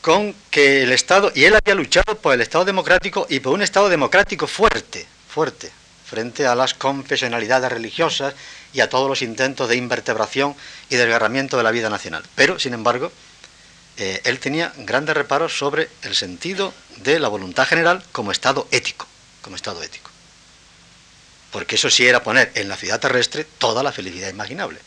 [0.01, 3.63] con que el Estado, y él había luchado por el Estado democrático y por un
[3.63, 5.71] Estado democrático fuerte, fuerte,
[6.13, 8.35] frente a las confesionalidades religiosas
[8.73, 10.55] y a todos los intentos de invertebración
[10.91, 12.23] y desgarramiento de la vida nacional.
[12.35, 13.11] Pero, sin embargo,
[13.97, 19.07] eh, él tenía grandes reparos sobre el sentido de la voluntad general como Estado ético,
[19.41, 20.13] como Estado ético
[21.53, 24.81] porque eso sí era poner en la ciudad terrestre toda la felicidad imaginable.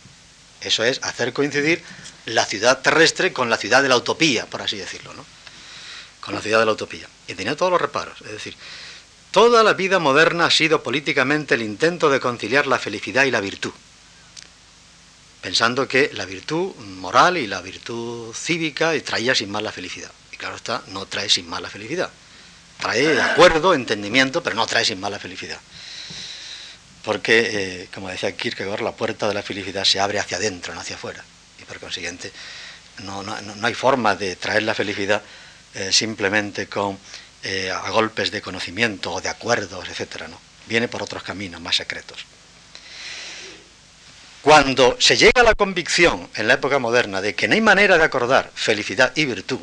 [0.62, 1.82] Eso es hacer coincidir
[2.26, 5.24] la ciudad terrestre con la ciudad de la utopía, por así decirlo, ¿no?
[6.22, 7.08] Con la ciudad de la utopía.
[7.28, 8.20] Y tenía todos los reparos.
[8.22, 8.58] Es decir,
[9.36, 13.42] toda la vida moderna ha sido políticamente el intento de conciliar la felicidad y la
[13.42, 13.74] virtud.
[15.42, 20.10] Pensando que la virtud moral y la virtud cívica traía sin más la felicidad.
[20.32, 22.10] Y claro está, no trae sin más la felicidad.
[22.80, 25.60] Trae acuerdo, entendimiento, pero no trae sin más la felicidad
[27.04, 27.50] porque,
[27.84, 30.96] eh, como decía Kierkegaard, la puerta de la felicidad se abre hacia adentro, no hacia
[30.96, 31.24] afuera.
[31.62, 32.32] Y por consiguiente,
[33.04, 33.24] No,
[33.62, 35.22] hay forma de traer la felicidad
[35.74, 36.98] eh, simplemente con
[37.48, 40.42] eh, a golpes de conocimiento o de acuerdos, etcétera, no.
[40.66, 42.26] Viene por otros caminos más secretos.
[44.42, 48.00] Cuando se llega a la convicción en la época moderna de que no hay manera
[48.00, 49.60] de acordar felicidad y virtud,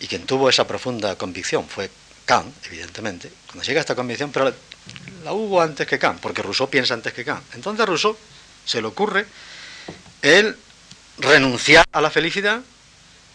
[0.00, 1.90] y quien tuvo esa profunda convicción fue
[2.24, 4.54] Kant, evidentemente, cuando llega a esta convicción, pero
[5.22, 7.44] la, hubo antes que Kant, porque Rousseau piensa antes que Kant.
[7.54, 8.16] Entonces Rousseau
[8.64, 9.26] se le ocurre
[10.22, 10.56] el
[11.18, 12.62] renunciar a la felicidad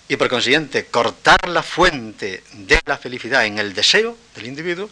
[0.07, 4.89] y por consiguiente cortar la fuente de la felicidad en el deseo del individuo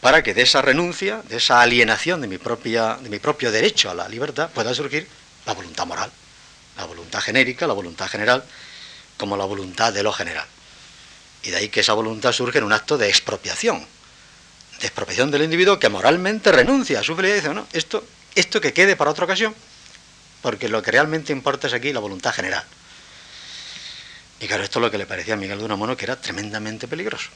[0.00, 3.90] para que de esa renuncia, de esa alienación de mi, propia, de mi propio derecho
[3.90, 5.06] a la libertad pueda surgir
[5.46, 6.10] la voluntad moral,
[6.76, 8.44] la voluntad genérica, la voluntad general,
[9.16, 10.46] como la voluntad de lo general.
[11.42, 13.86] Y de ahí que esa voluntad surge en un acto de expropiación,
[14.80, 18.04] de expropiación del individuo que moralmente renuncia a su felicidad y dice, no, esto,
[18.34, 19.54] esto que quede para otra ocasión,
[20.42, 22.64] porque lo que realmente importa es aquí la voluntad general.
[24.40, 26.88] Y claro, esto es lo que le parecía a Miguel de Unamuno que era tremendamente
[26.88, 27.30] peligroso.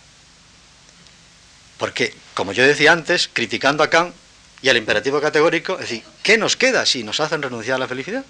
[1.78, 4.14] Porque, como yo decía antes, criticando a Kant
[4.60, 7.88] y al imperativo categórico, es decir, ¿qué nos queda si nos hacen renunciar a la
[7.88, 8.24] felicidad?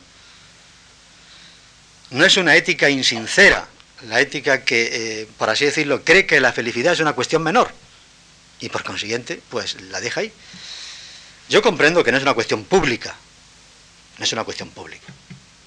[2.11, 3.66] No es una ética insincera,
[4.09, 7.73] la ética que, eh, por así decirlo, cree que la felicidad es una cuestión menor
[8.61, 10.33] y por consiguiente, pues la deja ahí.
[11.49, 13.16] Yo comprendo que no es una cuestión pública,
[14.18, 15.12] no es una cuestión pública.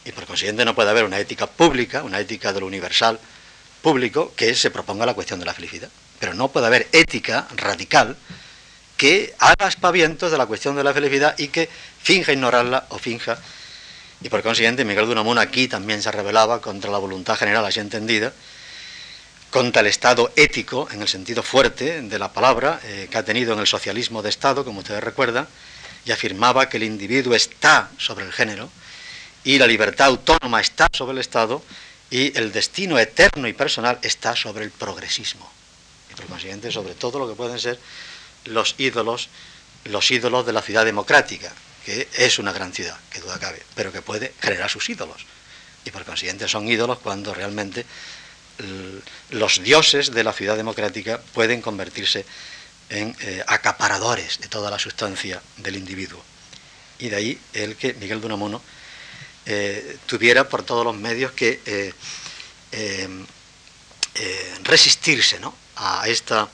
[0.05, 3.19] Y por consiguiente no puede haber una ética pública, una ética de lo universal
[3.81, 5.89] público, que se proponga la cuestión de la felicidad.
[6.19, 8.17] Pero no puede haber ética radical
[8.97, 11.69] que haga aspavientos de la cuestión de la felicidad y que
[12.01, 13.37] finja ignorarla o finja.
[14.21, 17.79] Y por consiguiente Miguel de Unamuno aquí también se rebelaba contra la voluntad general así
[17.79, 18.31] entendida,
[19.49, 23.53] contra el Estado ético, en el sentido fuerte de la palabra, eh, que ha tenido
[23.53, 25.47] en el socialismo de Estado, como ustedes recuerdan,
[26.05, 28.69] y afirmaba que el individuo está sobre el género,
[29.43, 31.63] y la libertad autónoma está sobre el Estado
[32.09, 35.51] y el destino eterno y personal está sobre el progresismo.
[36.11, 37.79] Y por consiguiente sobre todo lo que pueden ser
[38.45, 39.29] los ídolos,
[39.85, 41.51] los ídolos de la ciudad democrática,
[41.85, 45.25] que es una gran ciudad, que duda cabe, pero que puede generar sus ídolos.
[45.85, 47.85] Y por consiguiente son ídolos cuando realmente
[49.31, 52.25] los dioses de la ciudad democrática pueden convertirse
[52.89, 56.23] en eh, acaparadores de toda la sustancia del individuo.
[56.99, 58.61] Y de ahí el que Miguel de Unamuno
[59.45, 61.93] eh, tuviera por todos los medios que eh,
[62.71, 63.07] eh,
[64.63, 65.39] resistirse
[65.75, 66.49] a esta...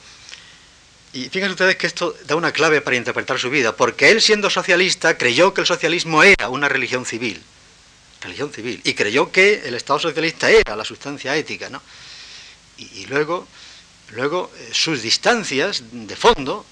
[1.12, 4.50] Y fíjense ustedes que esto da una clave para interpretar su vida, porque él siendo
[4.50, 7.42] socialista creyó que el socialismo era una religión civil,
[8.22, 11.82] religión civil, y creyó que el Estado socialista era la sustancia ética, ¿no?
[12.76, 13.46] Y, luego,
[14.12, 16.64] luego sus distancias de fondo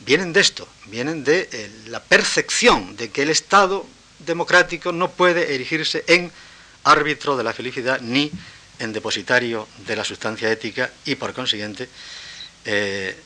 [0.00, 3.86] vienen de esto, vienen de la percepción de que el Estado
[4.18, 6.30] democrático no puede erigirse en
[6.84, 8.30] árbitro de la felicidad ni
[8.78, 11.88] en depositario de la sustancia ética y por consiguiente
[12.64, 13.16] eh,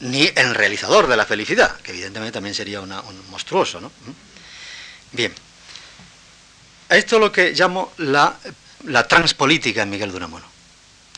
[0.00, 2.90] ni en realizador de la felicidad, que evidentemente también sería un
[3.30, 3.80] monstruoso.
[3.80, 3.88] ¿no?
[3.88, 5.12] ¿Mm?
[5.12, 5.32] Bien,
[6.88, 8.36] esto es lo que llamo la,
[8.84, 10.44] la transpolítica en Miguel de Unamuno.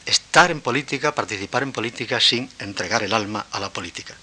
[0.04, 4.14] Estar en política, participar en política sin entregar el alma a la política.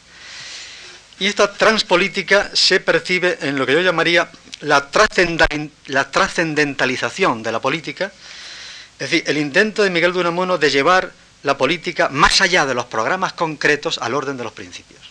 [1.19, 4.31] Y esta transpolítica se percibe en lo que yo llamaría
[4.63, 8.11] la trascendentalización de la política,
[8.99, 11.11] es decir, el intento de Miguel de Unamuno de llevar
[11.43, 15.01] la política más allá de los programas concretos al orden de los principios.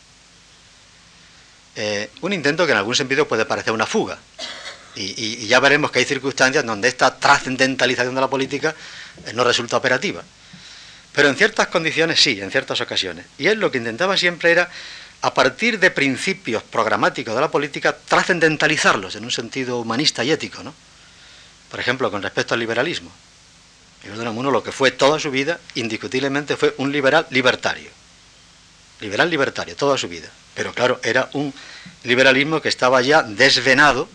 [1.77, 4.19] Eh, un intento que en algún sentido puede parecer una fuga.
[4.95, 8.75] Y, ya veremos que hay circunstancias donde esta trascendentalización de la política
[9.25, 10.23] eh, no resulta operativa.
[11.13, 13.27] Pero en ciertas condiciones sí, en ciertas ocasiones.
[13.39, 14.71] Y él lo que intentaba siempre era
[15.23, 20.65] a partir de principios programáticos de la política, trascendentalizarlos en un sentido humanista y ético,
[20.65, 20.75] ¿no?
[21.71, 23.11] Por ejemplo, con respecto al liberalismo.
[24.03, 27.89] Miguel Unamuno lo que fue toda su vida, indiscutiblemente, fue un liberal libertario.
[29.01, 30.29] Liberal libertario, toda su vida.
[30.55, 31.55] Pero claro, era un
[32.03, 34.09] liberalismo que estaba ya desvenado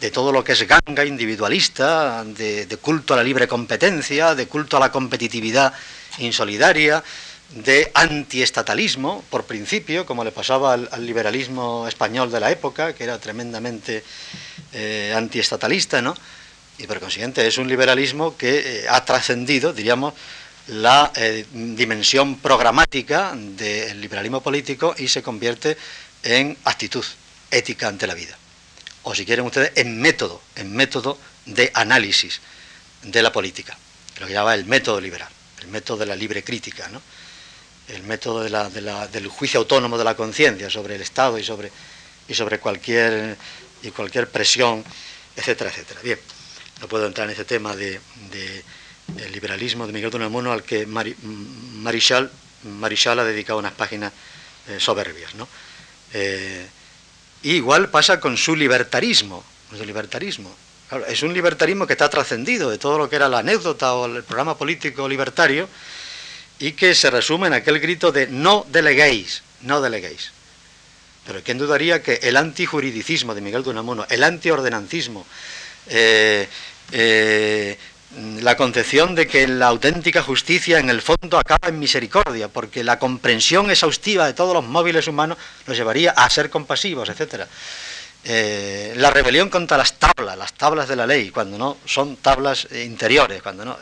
[0.00, 4.76] de todo lo que es ganga individualista, de culto a la libre competencia, de culto
[4.76, 5.72] a la competitividad
[6.18, 7.02] insolidaria,
[7.54, 13.18] de antiestatalismo, por principio, como le pasaba al, liberalismo español de la época, que era
[13.18, 14.02] tremendamente
[14.72, 16.14] eh, antiestatalista, ¿no?
[16.78, 20.14] Y por consiguiente es un liberalismo que eh, ha trascendido, diríamos,
[20.68, 25.76] la eh, dimensión programática del liberalismo político y se convierte
[26.22, 27.04] en actitud
[27.50, 28.38] ética ante la vida.
[29.02, 32.40] O si quieren ustedes, en método, en método de análisis
[33.02, 33.76] de la política,
[34.20, 35.28] lo que llama el método liberal,
[35.60, 37.02] el método de la libre crítica, ¿no?
[37.88, 43.36] El método del juicio autónomo de la conciencia sobre el Estado y sobre, cualquier,
[43.82, 44.84] y cualquier presión,
[45.36, 46.00] etcétera, etcétera.
[46.02, 46.18] Bien,
[46.80, 48.00] no puedo entrar en ese tema de,
[49.08, 52.30] del liberalismo de Miguel de Unamuno al que Marichal,
[52.64, 54.12] Marichal ha dedicado unas páginas
[54.68, 55.34] eh, soberbias.
[55.34, 55.48] ¿no?
[56.12, 56.66] Eh,
[57.42, 59.44] igual pasa con su libertarismo,
[59.76, 60.54] su libertarismo.
[61.08, 64.22] es un libertarismo que está trascendido de todo lo que era la anécdota o el
[64.22, 65.68] programa político libertario
[66.58, 70.32] y que se resume en aquel grito de no deleguéis, no deleguéis.
[71.26, 75.24] Pero ¿quién dudaría que el antijuridicismo de Miguel de Unamuno, el antiordenancismo,
[75.88, 76.48] eh,
[76.90, 77.78] eh,
[78.40, 82.98] la concepción de que la auténtica justicia en el fondo acaba en misericordia, porque la
[82.98, 87.46] comprensión exhaustiva de todos los móviles humanos nos llevaría a ser compasivos, etc.
[88.24, 92.68] Eh, la rebelión contra las tablas, las tablas de la ley, cuando no son tablas
[92.72, 93.76] interiores, cuando no.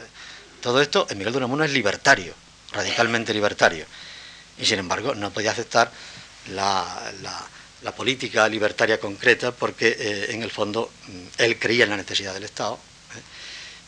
[0.61, 2.35] Todo esto en Miguel de Unamuno es libertario,
[2.73, 3.87] radicalmente libertario.
[4.59, 5.91] Y sin embargo no podía aceptar
[6.49, 7.13] la,
[7.97, 12.45] política libertaria concreta porque eh, en el fondo mm, él creía en la necesidad del
[12.45, 12.79] Estado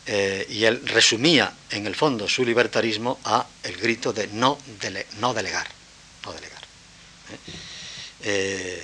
[0.07, 5.07] eh, y él resumía en el fondo su libertarismo a el grito de no, delegar.
[5.21, 5.67] No delegar
[8.23, 8.83] ¿eh?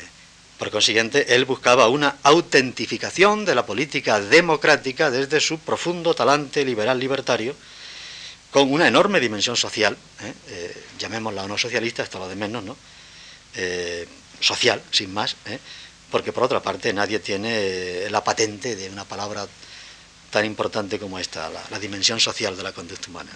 [0.59, 6.99] por consiguiente, él buscaba una autentificación de la política democrática desde su profundo talante liberal
[6.99, 7.55] libertario,
[8.51, 9.97] con una enorme dimensión social,
[10.99, 12.77] llamémosla o no socialista, hasta lo de menos, ¿no?
[13.55, 14.07] Eh,
[14.41, 15.59] social, sin más, ¿eh?
[16.13, 19.49] porque por otra parte nadie tiene la patente de una palabra
[20.31, 23.33] tan importante como esta, la, dimensión social de la conducta humana.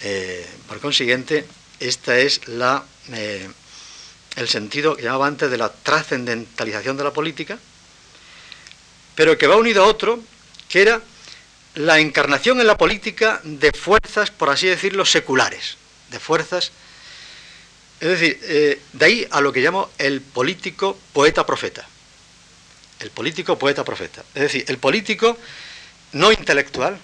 [0.00, 1.44] Eh, por consiguiente,
[1.80, 7.58] esta es la, el sentido que llamaba antes de la trascendentalización de la política,
[9.14, 10.22] pero que va unido a otro,
[10.68, 11.02] que era
[11.74, 15.76] la encarnación en la política de fuerzas, por así decirlo, seculares,
[16.10, 16.72] de fuerzas
[18.04, 21.86] es decir, eh, de ahí a lo que llamo el político poeta-profeta.
[23.00, 24.22] El político poeta-profeta.
[24.34, 25.38] Es decir, el político
[26.12, 26.98] no intelectual,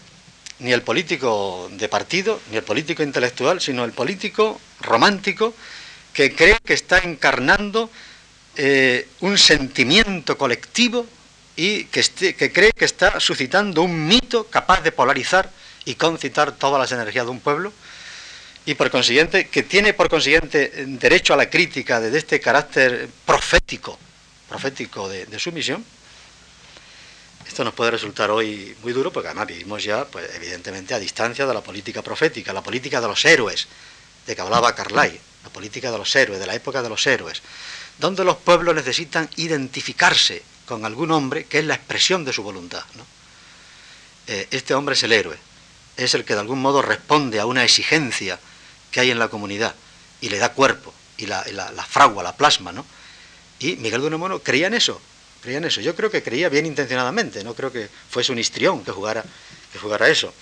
[0.58, 5.54] ni el político de partido, ni el político intelectual, sino el político romántico
[6.12, 7.90] que cree que está encarnando
[8.56, 11.06] eh, un sentimiento colectivo
[11.62, 12.02] y que,
[12.32, 15.50] que cree que está suscitando un mito capaz de polarizar
[15.84, 17.70] y concitar todas las energías de un pueblo.
[18.64, 23.98] Y por consiguiente, que tiene por consiguiente derecho a la crítica de este carácter profético,
[24.48, 25.84] profético de, su misión,
[27.46, 31.44] esto nos puede resultar hoy muy duro porque además vivimos ya, pues, evidentemente, a distancia
[31.44, 33.68] de la política profética, la política de los héroes,
[34.26, 37.42] de que hablaba Carlyle, la política de los héroes, de la época de los héroes,
[37.98, 42.84] donde los pueblos necesitan identificarse con algún hombre que es la expresión de su voluntad.
[44.28, 45.36] Eh, este hombre es el héroe,
[45.96, 48.38] es el que de algún modo responde a una exigencia
[48.92, 49.74] que hay en la comunidad
[50.20, 51.42] y le da cuerpo y la,
[51.88, 52.86] fragua, la plasma, ¿no?
[53.58, 55.00] Y Miguel de Unamuno creía en eso,
[55.42, 55.80] creía en eso.
[55.80, 59.24] Yo creo que creía bien intencionadamente, no creo que fuese un histrión que jugara,
[59.72, 60.32] que jugara eso.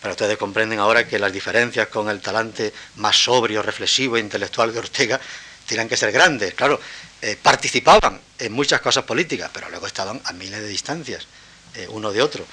[0.00, 4.72] Pero ustedes comprenden ahora que las diferencias con el talante más sobrio, reflexivo e intelectual
[4.72, 5.20] de Ortega
[5.66, 6.54] tienen que ser grandes.
[6.54, 6.80] Claro,
[7.22, 11.26] eh, participaban en muchas cosas políticas, pero luego estaban a miles de distancias,
[11.74, 12.46] eh, uno de otro,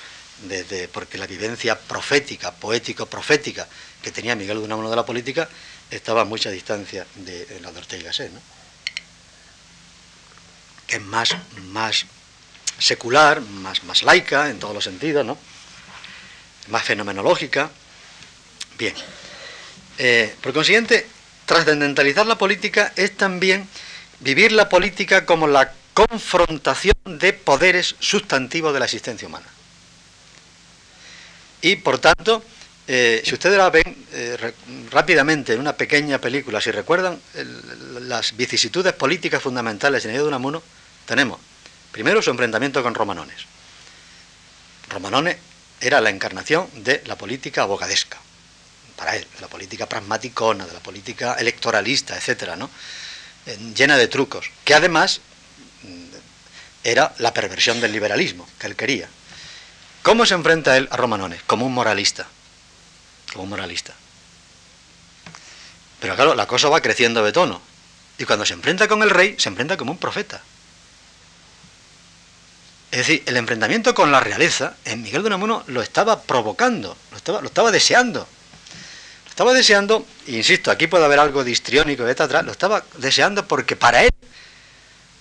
[0.92, 3.68] porque la vivencia profética, poético-profética
[4.02, 5.48] que tenía Miguel de Unamuno de la política
[5.90, 8.42] estaba a mucha distancia de, la de Ortega y ¿no?
[10.88, 11.36] que es más,
[11.70, 12.06] más
[12.78, 15.38] secular, más, más laica en todos los sentidos, ¿no?
[16.68, 17.70] más fenomenológica.
[18.78, 18.94] Bien,
[19.98, 21.08] eh, por consiguiente,
[21.46, 23.68] trascendentalizar la política es también
[24.24, 29.46] vivir la política como la confrontación de poderes sustantivos de la existencia humana.
[31.62, 32.44] Y por tanto,
[32.88, 34.54] eh, si ustedes la ven eh,
[34.92, 37.20] rápidamente en una pequeña película, si recuerdan
[38.02, 40.64] las vicisitudes políticas fundamentales en el de Unamuno,
[41.06, 41.40] tenemos
[41.92, 43.46] primero su enfrentamiento con Romanones.
[44.90, 45.38] Romanones
[45.80, 48.18] era la encarnación de la política abogadesca,
[48.96, 52.70] para él, de la política pragmaticona, de la política electoralista, etcétera, ¿no?
[53.76, 55.20] Llena de trucos, que además
[55.84, 56.16] mm,
[56.84, 59.10] era la perversión del liberalismo que él quería.
[60.02, 61.42] ¿Cómo se enfrenta él a Romanones?
[61.44, 62.28] Como un moralista
[63.34, 63.94] como moralista.
[66.00, 67.62] Pero claro, la cosa va creciendo de tono.
[68.18, 70.42] Y cuando se enfrenta con el rey, se enfrenta como un profeta.
[72.92, 77.18] Es decir, el enfrentamiento con la realeza, en Miguel de Unamuno lo estaba provocando, lo
[77.18, 78.28] estaba, lo estaba deseando.
[79.34, 83.76] Estaba deseando, insisto, aquí puede haber algo de histriónico de atrás, lo estaba deseando porque
[83.76, 84.12] para él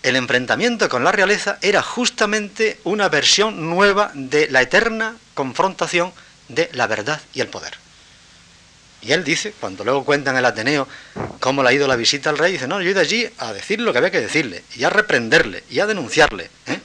[0.02, 6.12] el enfrentamiento con la realeza era justamente una versión nueva de la eterna confrontación
[6.48, 7.72] de la verdad y el poder.
[9.00, 10.86] Y él dice, cuando luego cuentan en el Ateneo
[11.40, 13.54] cómo le ha ido la visita al rey, dice, no, yo he ido allí a
[13.54, 16.50] decir lo que había que decirle, y a reprenderle, y a denunciarle.
[16.66, 16.80] ¿eh?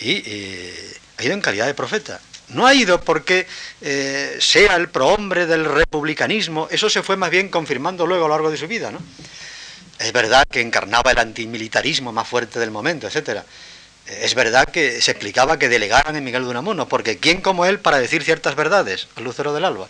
[0.00, 2.18] Y ha ido en calidad de profeta.
[2.50, 3.46] No ha ido porque
[3.80, 8.34] eh, sea el prohombre del republicanismo, eso se fue más bien confirmando luego a lo
[8.34, 9.00] largo de su vida, ¿no?
[9.98, 13.44] Es verdad que encarnaba el antimilitarismo más fuerte del momento, etcétera.
[14.06, 17.78] Es verdad que se explicaba que delegaran en Miguel de Unamuno, porque ¿quién como él
[17.78, 19.88] para decir ciertas verdades al lucero del alba?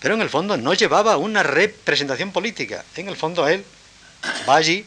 [0.00, 2.84] Pero en el fondo no llevaba una representación política.
[2.96, 3.64] En el fondo él
[4.48, 4.84] va allí,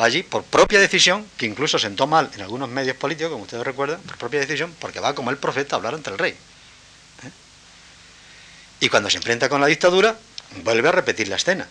[0.00, 3.64] va allí por propia decisión, que incluso sentó mal en algunos medios políticos, como ustedes
[3.64, 6.32] recuerdan, por propia decisión, porque va como el profeta a hablar ante el rey.
[6.32, 7.30] ¿eh?
[8.80, 10.16] Y cuando se enfrenta con la dictadura,
[10.64, 11.68] vuelve a repetir la escena.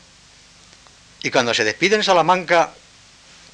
[1.24, 2.72] Y cuando se despide en Salamanca,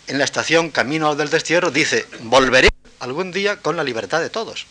[0.08, 4.66] en la estación Camino del Destierro, dice, volveré algún día con la libertad de todos.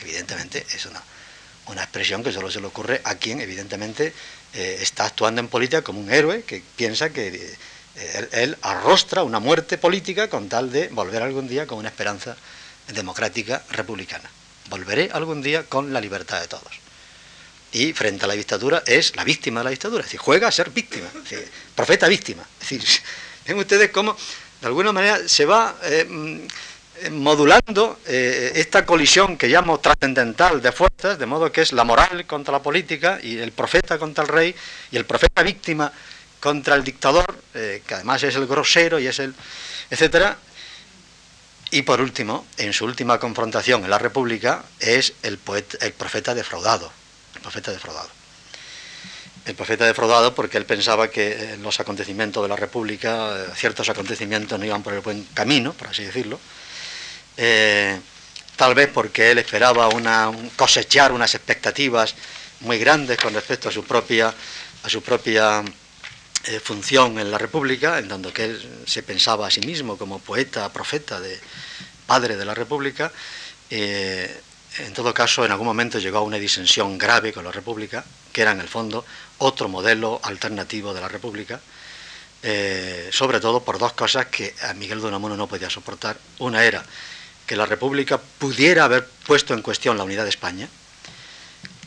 [0.00, 1.02] Evidentemente es una,
[1.66, 4.12] una expresión que solo se le ocurre a quien, evidentemente,
[4.54, 7.58] eh, está actuando en política como un héroe que piensa que eh,
[8.32, 12.36] él, arrostra una muerte política con tal de volver algún día con una esperanza
[12.88, 14.30] democrática republicana.
[14.68, 16.88] Volveré algún día con la libertad de todos
[17.72, 20.52] y frente a la dictadura es la víctima de la dictadura, es decir, juega a
[20.52, 21.06] ser víctima,
[21.74, 22.42] profeta víctima.
[22.60, 23.02] Es decir,
[23.46, 24.16] ven ustedes cómo
[24.60, 26.46] de alguna manera se va eh, mm,
[27.12, 32.26] modulando eh, esta colisión que llamo trascendental de fuerzas, de modo que es la moral
[32.26, 34.54] contra la política y el profeta contra el rey
[34.90, 35.92] y el profeta víctima
[36.40, 39.34] contra el dictador, eh, que además es el grosero y es el,
[39.90, 40.38] etcétera.
[41.70, 46.34] Y por último, en su última confrontación en la República, es el, poeta, el profeta
[46.34, 46.90] defraudado,
[47.34, 48.08] el profeta defraudado.
[49.44, 54.58] El profeta defraudado porque él pensaba que los acontecimientos de la República, eh, ciertos acontecimientos
[54.58, 56.38] no iban por el buen camino, por así decirlo.
[57.36, 57.98] Eh,
[58.56, 62.14] tal vez porque él esperaba una, cosechar unas expectativas
[62.60, 64.34] muy grandes con respecto a su propia,
[64.82, 65.62] a su propia
[66.44, 70.18] eh, función en la República, en donde que él se pensaba a sí mismo como
[70.18, 71.38] poeta, profeta, de,
[72.06, 73.12] padre de la República.
[74.78, 78.42] En todo caso, en algún momento llegó a una disensión grave con la República, que
[78.42, 79.04] era en el fondo
[79.38, 81.60] otro modelo alternativo de la República,
[82.42, 86.16] eh, sobre todo por dos cosas que a Miguel de Unamuno no podía soportar.
[86.38, 86.84] Una era
[87.46, 90.68] que la República pudiera haber puesto en cuestión la unidad de España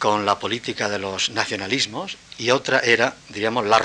[0.02, 3.78] con la política de los nacionalismos y otra era, diríamos, la,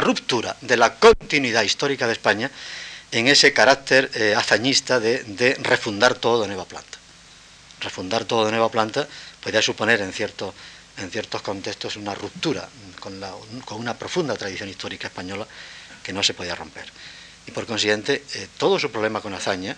[0.00, 2.50] ruptura de la continuidad histórica de España
[3.10, 6.96] en ese carácter eh, hazañista de, refundar todo de nueva planta
[7.82, 9.06] refundar todo de nueva planta
[9.42, 10.54] podría suponer en, cierto,
[10.96, 12.66] en ciertos contextos una ruptura
[12.98, 13.20] con,
[13.66, 15.46] con, una profunda tradición histórica española
[16.02, 16.86] que no se podía romper.
[17.46, 19.76] Y por consiguiente, eh, todo su problema con Azaña,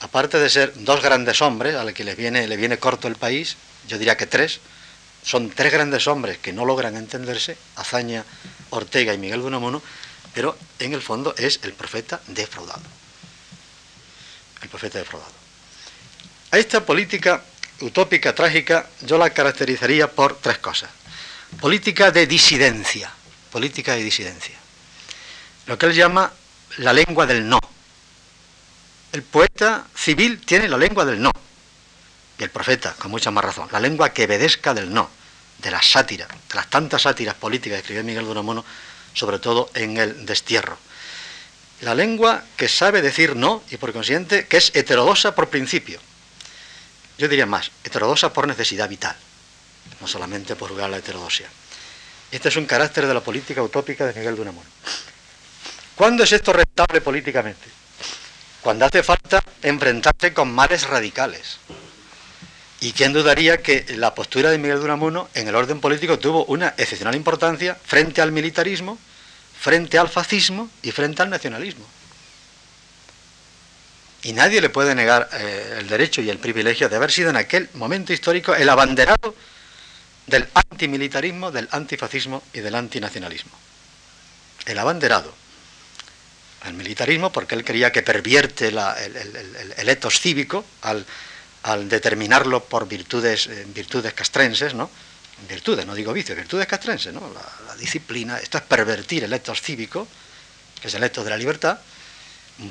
[0.00, 3.16] aparte de ser dos grandes hombres a los que les viene, le viene corto el
[3.16, 3.56] país,
[3.88, 4.60] yo diría que tres,
[5.24, 8.24] son tres grandes hombres que no logran entenderse, Azaña,
[8.70, 9.82] Ortega y Miguel de Unamuno,
[10.34, 12.82] pero en el fondo es el profeta defraudado.
[14.62, 15.32] El profeta defraudado.
[16.50, 17.42] A esta política
[17.80, 20.90] utópica, trágica, yo la caracterizaría por tres cosas.
[21.60, 23.10] Política de disidencia,
[23.50, 24.56] política de disidencia.
[25.66, 26.32] Lo que él llama
[26.78, 27.58] la lengua del no.
[29.12, 31.30] El poeta civil tiene la lengua del no.
[32.38, 35.08] Y el profeta, con mucha más razón, la lengua que obedezca del no,
[35.58, 38.64] de la sátira, de las tantas sátiras políticas que escribió Miguel de Unamuno,
[39.12, 40.76] sobre todo en el destierro.
[41.80, 46.00] La lengua que sabe decir no y por consiguiente que es heterodosa por principio
[47.18, 49.14] yo diría más, heterodosa por necesidad vital,
[50.00, 51.48] no solamente por jugar la heterodosia.
[52.30, 54.68] Este es un carácter de la política utópica de Miguel de Unamuno.
[55.94, 57.68] ¿Cuándo es esto rentable políticamente?
[58.60, 61.58] Cuando hace falta enfrentarse con males radicales.
[62.84, 66.44] ¿Y quién dudaría que la postura de Miguel de Unamuno en el orden político tuvo
[66.44, 68.98] una excepcional importancia frente al militarismo,
[69.58, 71.86] frente al fascismo y frente al nacionalismo?
[74.24, 77.36] y nadie le puede negar eh, el derecho y el privilegio de haber sido en
[77.36, 79.34] aquel momento histórico el abanderado
[80.26, 83.52] del antimilitarismo, del antifascismo y del antinacionalismo.
[84.64, 85.34] El abanderado.
[86.64, 88.78] El militarismo porque él creía que pervierte el,
[89.76, 91.04] el, etos cívico al,
[91.72, 94.90] determinarlo por virtudes, eh, virtudes castrenses, ¿no?
[95.48, 97.20] Virtudes, no digo vicios, virtudes castrenses, ¿no?
[97.32, 100.06] La, disciplina, esto es pervertir el etos cívico,
[100.80, 101.78] que es el etos de la libertad,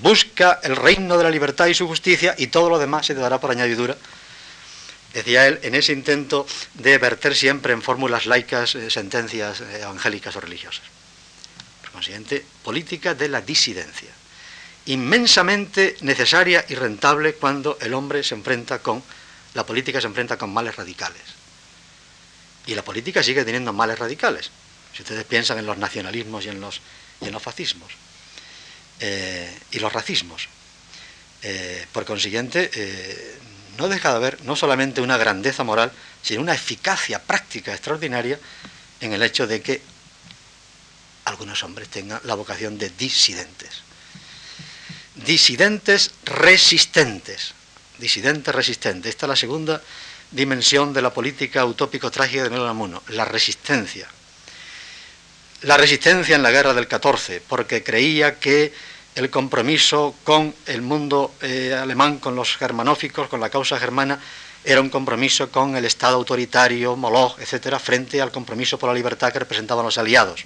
[0.02, 3.20] busca el reino de la libertad y su justicia y todo lo demás se te
[3.20, 3.98] dará por añadidura.
[5.14, 10.36] Decía él, en ese intento de verter siempre en fórmulas laicas eh, sentencias eh, evangélicas
[10.36, 10.86] o religiosas.
[11.82, 14.10] Por consiguiente, política de la disidencia.
[14.86, 19.02] Inmensamente necesaria y rentable cuando el hombre se enfrenta con,
[19.54, 21.22] la política se enfrenta con males radicales.
[22.66, 24.52] Y la política sigue teniendo males radicales.
[24.94, 26.82] Si ustedes piensan en los nacionalismos y en los,
[27.22, 27.92] y en los fascismos.
[29.00, 30.48] Eh, y los racismos.
[31.42, 33.38] Eh, por consiguiente, eh,
[33.78, 35.92] no deja de haber no solamente una grandeza moral,
[36.22, 38.40] sino una eficacia práctica extraordinaria
[39.02, 39.82] en el hecho de que
[41.26, 43.82] algunos hombres tengan la vocación de disidentes.
[45.16, 47.54] Disidentes resistentes.
[48.00, 49.10] Disidentes resistentes.
[49.12, 49.82] Esta es la segunda
[50.32, 54.08] dimensión de la política utópico-trágica de Miguel Unamuno, la resistencia.
[55.62, 58.74] La resistencia en la guerra del 14, porque creía que
[59.16, 64.20] el compromiso con el mundo eh, alemán, con los germanóficos, con la causa germana,
[64.66, 69.32] era un compromiso con el Estado autoritario, Moloch, etcétera, frente al compromiso por la libertad
[69.32, 70.44] que representaban los aliados.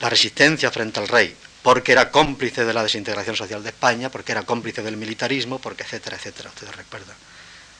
[0.00, 4.32] La resistencia frente al rey, porque era cómplice de la desintegración social de España, porque
[4.32, 7.16] era cómplice del militarismo, porque etcétera, etcétera, ustedes recuerdan.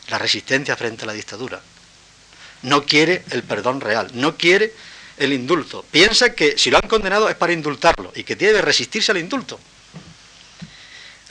[0.08, 1.60] La resistencia frente a la dictadura.
[2.62, 4.72] No quiere el perdón real, no quiere
[5.18, 5.84] el indulto.
[5.90, 9.60] Piensa que si lo han condenado es para indultarlo y que debe resistirse al indulto.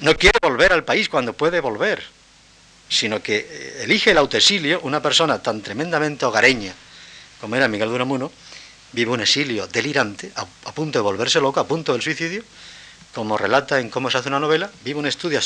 [0.01, 2.03] No quiere volver al país cuando puede volver,
[2.87, 6.75] sino que eh, elige el autoexilio, una persona tan tremendamente hogareña
[7.43, 8.31] como era Miguel de
[8.93, 12.43] vive un exilio delirante, a, punto de volverse loco, a punto del suicidio,
[13.13, 15.39] como relata en cómo se hace una novela, vive un, estudio,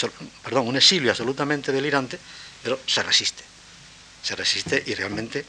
[0.51, 2.19] un exilio absolutamente delirante,
[2.63, 3.43] pero se resiste,
[4.21, 5.45] se resiste y realmente,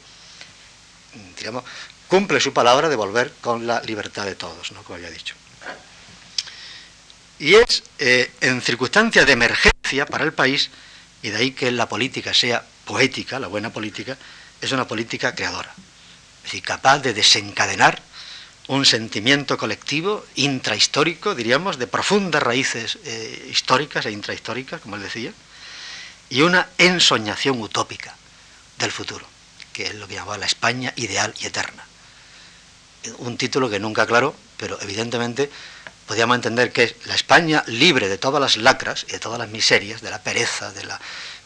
[1.37, 1.63] digamos,
[2.07, 4.83] cumple su palabra de volver con la libertad de todos, ¿no?
[4.83, 5.35] como había dicho.
[7.37, 10.69] Y es eh, en circunstancias de emergencia para el país,
[11.21, 14.17] y de ahí que la política sea poética, la buena política,
[14.59, 15.73] es una política creadora,
[16.49, 18.01] decir, capaz de desencadenar
[18.67, 25.33] un sentimiento colectivo intrahistórico, diríamos, de profundas raíces eh, históricas e intrahistóricas, como él decía,
[26.29, 28.15] y una ensoñación utópica
[28.77, 29.25] del futuro,
[29.73, 31.89] que es lo que llamaba la España ideal y eterna
[33.19, 35.49] un título que nunca aclaró, pero evidentemente
[36.05, 39.49] podíamos entender que es la España libre de todas las lacras y de todas las
[39.49, 40.99] miserias, de la pereza, de la,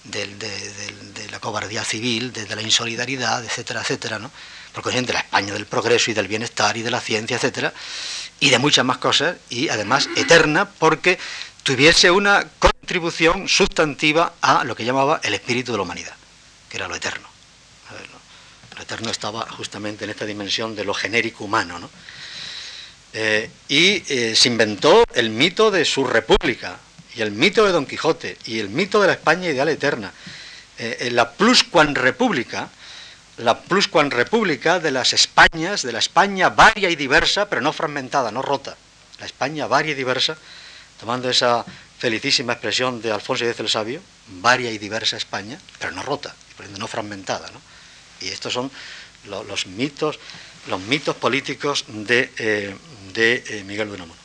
[0.06, 4.32] de, la cobardía civil, de, la insolidaridad, etcétera, etcétera, ¿no?
[4.74, 7.74] Porque es de la España del progreso y del bienestar y de la ciencia, etcétera,
[8.40, 11.20] y de muchas más cosas, y además eterna, porque
[11.64, 16.16] tuviese una contribución sustantiva a lo que llamaba el espíritu de la humanidad,
[16.70, 17.34] que era lo eterno.
[18.76, 21.78] El Eterno estaba justamente en esta dimensión de lo genérico humano.
[21.80, 21.90] ¿no?
[23.14, 26.78] Eh, y eh, se inventó el mito de su república,
[27.16, 30.12] y el mito de Don Quijote, y el mito de la España ideal eterna.
[30.80, 32.70] Eh, la pluscuan república,
[33.38, 38.32] la pluscuan república de las Españas, de la España varia y diversa, pero no fragmentada,
[38.32, 38.76] no rota.
[39.20, 40.38] La España varia y diversa,
[41.00, 41.66] tomando esa
[41.98, 46.80] felicísima expresión de Alfonso X el Sabio, varia y diversa España, pero no rota, y
[46.80, 47.50] no fragmentada.
[47.52, 47.62] ¿no?
[48.22, 48.70] Y estos son
[49.26, 50.20] los mitos,
[50.68, 52.76] los mitos políticos de, eh,
[53.16, 54.22] eh, Miguel de Unamuno.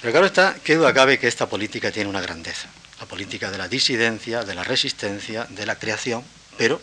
[0.00, 2.68] Pero claro está, qué duda cabe que esta política tiene una grandeza.
[3.00, 6.24] La política de la disidencia, de la resistencia, de la creación,
[6.56, 6.80] pero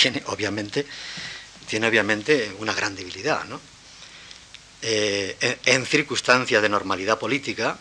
[0.00, 0.86] tiene obviamente,
[1.68, 3.44] tiene obviamente una gran debilidad.
[3.44, 3.60] ¿no?
[4.82, 7.78] Eh, en, circunstancias de normalidad política,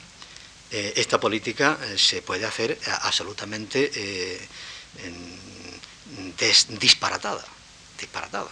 [0.71, 3.89] esta política se puede hacer absolutamente
[6.79, 7.45] disparatada
[7.99, 8.49] disparatada.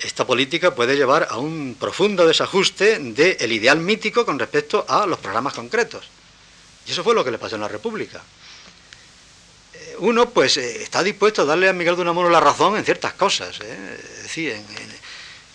[0.00, 5.18] Esta política puede llevar a un profundo desajuste del ideal mítico con respecto a los
[5.18, 6.06] programas concretos.
[6.86, 8.20] Y eso fue lo que le pasó en la República.
[10.02, 13.12] Uno, pues, eh, está dispuesto a darle a Miguel de Unamuno la razón en ciertas
[13.12, 14.00] cosas, ¿eh?
[14.16, 14.60] es decir,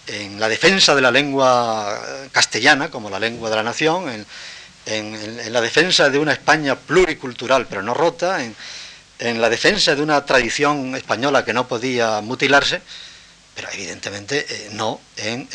[0.08, 2.02] en, la defensa de la lengua
[2.32, 4.26] castellana como la lengua de la nación,
[4.86, 10.26] en, la defensa de una España pluricultural pero no rota, en, la defensa de una
[10.26, 12.82] tradición española que no podía mutilarse,
[13.54, 15.50] pero evidentemente eh, no en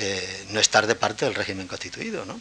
[0.50, 2.38] no estar de parte del régimen constituido, ¿no?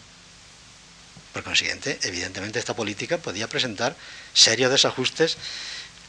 [1.32, 3.96] Por consiguiente, evidentemente esta política podía presentar
[4.34, 5.38] serios desajustes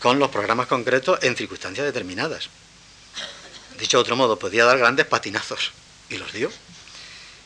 [0.02, 2.48] con los programas concretos en circunstancias determinadas.
[3.78, 5.70] Dicho de otro modo, podía dar grandes patinazos,
[6.10, 6.50] y los dio.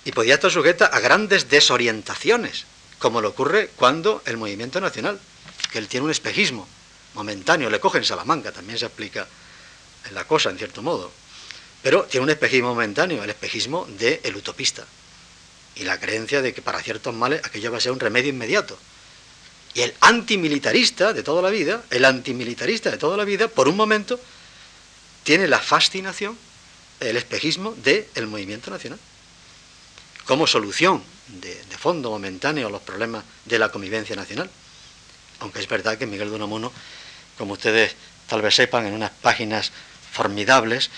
[0.06, 2.64] Y podía estar sujeta a grandes desorientaciones,
[2.98, 5.20] como le ocurre cuando el movimiento nacional,
[5.70, 6.66] que él tiene un espejismo,
[7.12, 9.26] momentáneo, le cogen Salamanca, también se aplica
[10.08, 11.12] en la cosa, en cierto modo.
[11.82, 14.86] Pero tiene un espejismo momentáneo, el espejismo del utopista.
[15.74, 18.78] Y la creencia de que para ciertos males aquello va a ser un remedio inmediato.
[19.76, 23.76] Y el antimilitarista de toda la vida, el antimilitarista de toda la vida, por un
[23.76, 24.18] momento,
[25.22, 26.38] tiene la fascinación,
[26.98, 28.98] el espejismo del movimiento nacional.
[30.24, 34.48] Como solución de, de fondo momentáneo a los problemas de la convivencia nacional.
[35.40, 36.70] Aunque es verdad que Miguel de
[37.36, 37.96] como ustedes
[38.28, 39.72] tal vez sepan, en unas páginas
[40.10, 40.88] formidables,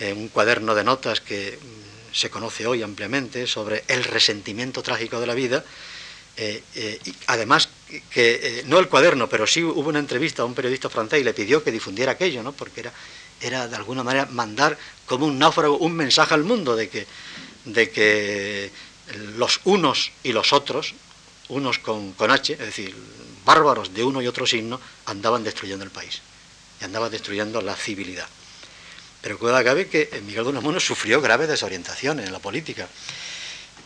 [0.00, 5.20] en un cuaderno de notas que mm, se conoce hoy ampliamente sobre el resentimiento trágico
[5.20, 5.64] de la vida,
[6.36, 7.68] eh, eh, y además
[8.10, 11.34] que no el cuaderno, pero sí hubo una entrevista a un periodista francés y le
[11.34, 12.52] pidió que difundiera aquello, ¿no?
[12.52, 12.92] porque era,
[13.40, 17.06] era de alguna manera mandar como un náufrago un mensaje al mundo de que,
[17.64, 18.70] de que
[19.36, 20.94] los unos y los otros,
[21.48, 22.94] unos con, con H, es decir,
[23.44, 26.22] bárbaros de uno y otro signo, andaban destruyendo el país
[26.80, 28.26] y andaban destruyendo la civilidad.
[29.20, 32.86] Pero cuida cabe que Miguel de Unamuno sufrió graves desorientaciones en la política.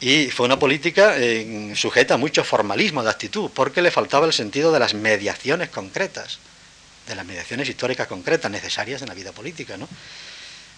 [0.01, 4.33] Y fue una política eh, sujeta a mucho formalismo de actitud, porque le faltaba el
[4.33, 6.39] sentido de las mediaciones concretas,
[7.09, 9.77] de las mediaciones históricas concretas necesarias en la vida política.
[9.77, 9.89] ¿no?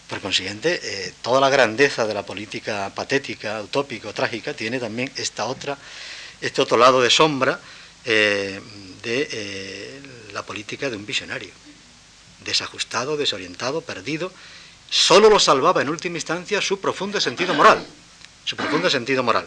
[0.09, 5.45] Por consiguiente, eh, toda la grandeza de la política patética, utópica, trágica, tiene también esta
[5.45, 5.77] otra,
[6.41, 7.61] este otro lado de sombra
[8.07, 8.59] eh,
[9.03, 10.01] de
[10.33, 11.51] la política de un visionario,
[12.43, 14.33] desajustado, desorientado, perdido.
[14.89, 17.87] Solo lo salvaba en última instancia su profundo sentido moral
[18.51, 19.47] su profundo sentido moral.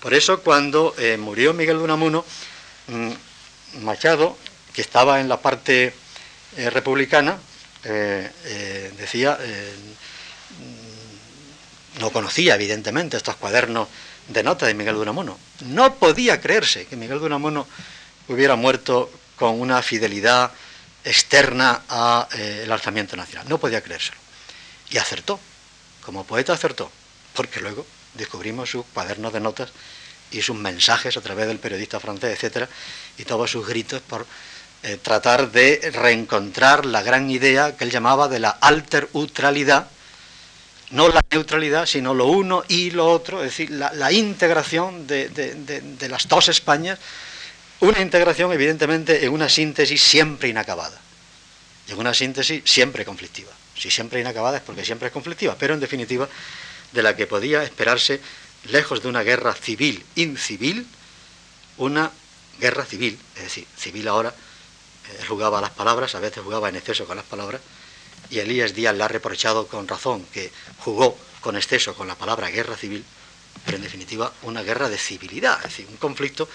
[0.00, 2.24] Por eso cuando eh, murió Miguel de Unamuno,
[2.86, 3.10] mm,
[3.84, 4.38] Machado,
[4.72, 5.92] que estaba en la parte
[6.56, 7.36] eh, republicana,
[7.84, 9.38] eh, decía,
[10.58, 13.88] mm, no conocía evidentemente estos cuadernos
[14.28, 15.38] de notas de Miguel de Unamuno.
[15.66, 17.66] No podía creerse que Miguel de Unamuno
[18.28, 20.50] hubiera muerto con una fidelidad
[21.04, 23.46] externa al alzamiento nacional.
[23.50, 24.16] No podía creérselo.
[24.88, 25.38] Y acertó.
[26.00, 26.90] Como poeta acertó
[27.36, 29.70] porque luego descubrimos sus cuadernos de notas
[30.30, 32.68] y sus mensajes a través del periodista francés, etcétera,
[33.18, 34.26] y todos sus gritos por
[34.82, 39.88] eh, tratar de reencontrar la gran idea que él llamaba de la alterutralidad,
[40.90, 46.28] no la neutralidad, sino lo uno y lo otro, es decir, la, integración de, las
[46.28, 46.98] dos Españas,
[47.80, 51.00] una integración evidentemente en una síntesis siempre inacabada,
[51.88, 53.52] en una síntesis siempre conflictiva.
[53.76, 56.28] Si siempre inacabada es porque siempre es conflictiva, pero en definitiva
[56.96, 58.20] de la que podía esperarse,
[58.64, 60.86] lejos de una guerra civil, incivil,
[61.76, 62.10] una
[62.58, 66.76] guerra civil, es decir, civil ahora, eh, jugaba a las palabras, a veces jugaba en
[66.76, 67.60] exceso con las palabras,
[68.30, 72.50] y Elías Díaz le ha reprochado con razón que jugó con exceso con la palabra
[72.50, 73.04] guerra civil,
[73.64, 76.48] pero en definitiva una guerra de civilidad, es decir, un conflicto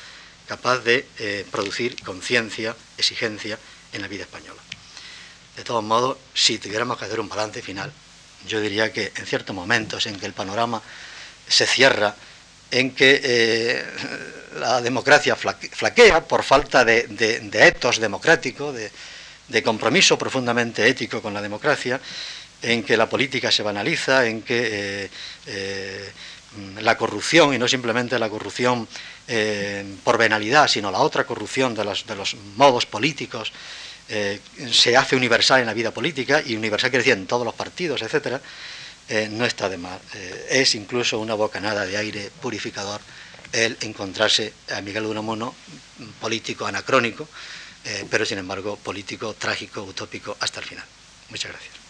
[0.48, 3.58] capaz de eh, producir conciencia, exigencia
[3.94, 4.62] en la vida española.
[5.56, 7.94] De todos modos, si tuviéramos que hacer un balance final,
[8.48, 10.82] yo diría que en ciertos momentos en que el panorama
[11.48, 12.16] se cierra,
[12.72, 13.84] en que eh,
[14.60, 17.06] la democracia flaquea por falta de,
[17.54, 22.00] etos democrático, de, compromiso profundamente ético con la democracia,
[22.62, 25.10] en que la política se banaliza, en que eh,
[25.48, 26.12] eh,
[26.80, 28.88] la corrupción, y no simplemente la corrupción
[30.04, 33.54] por venalidad, sino la otra corrupción de de los modos políticos,
[34.14, 38.02] eh, se hace universal en la vida política, y universal quiere en todos los partidos,
[38.02, 38.42] etcétera,
[39.08, 40.02] eh, no está de más.
[40.14, 43.00] Eh, es incluso una bocanada de aire purificador
[43.54, 45.56] el encontrarse a Miguel Unamuno,
[46.20, 47.28] político anacrónico,
[48.10, 50.86] pero sin embargo político trágico, utópico hasta el final.
[51.30, 51.81] Muchas gracias.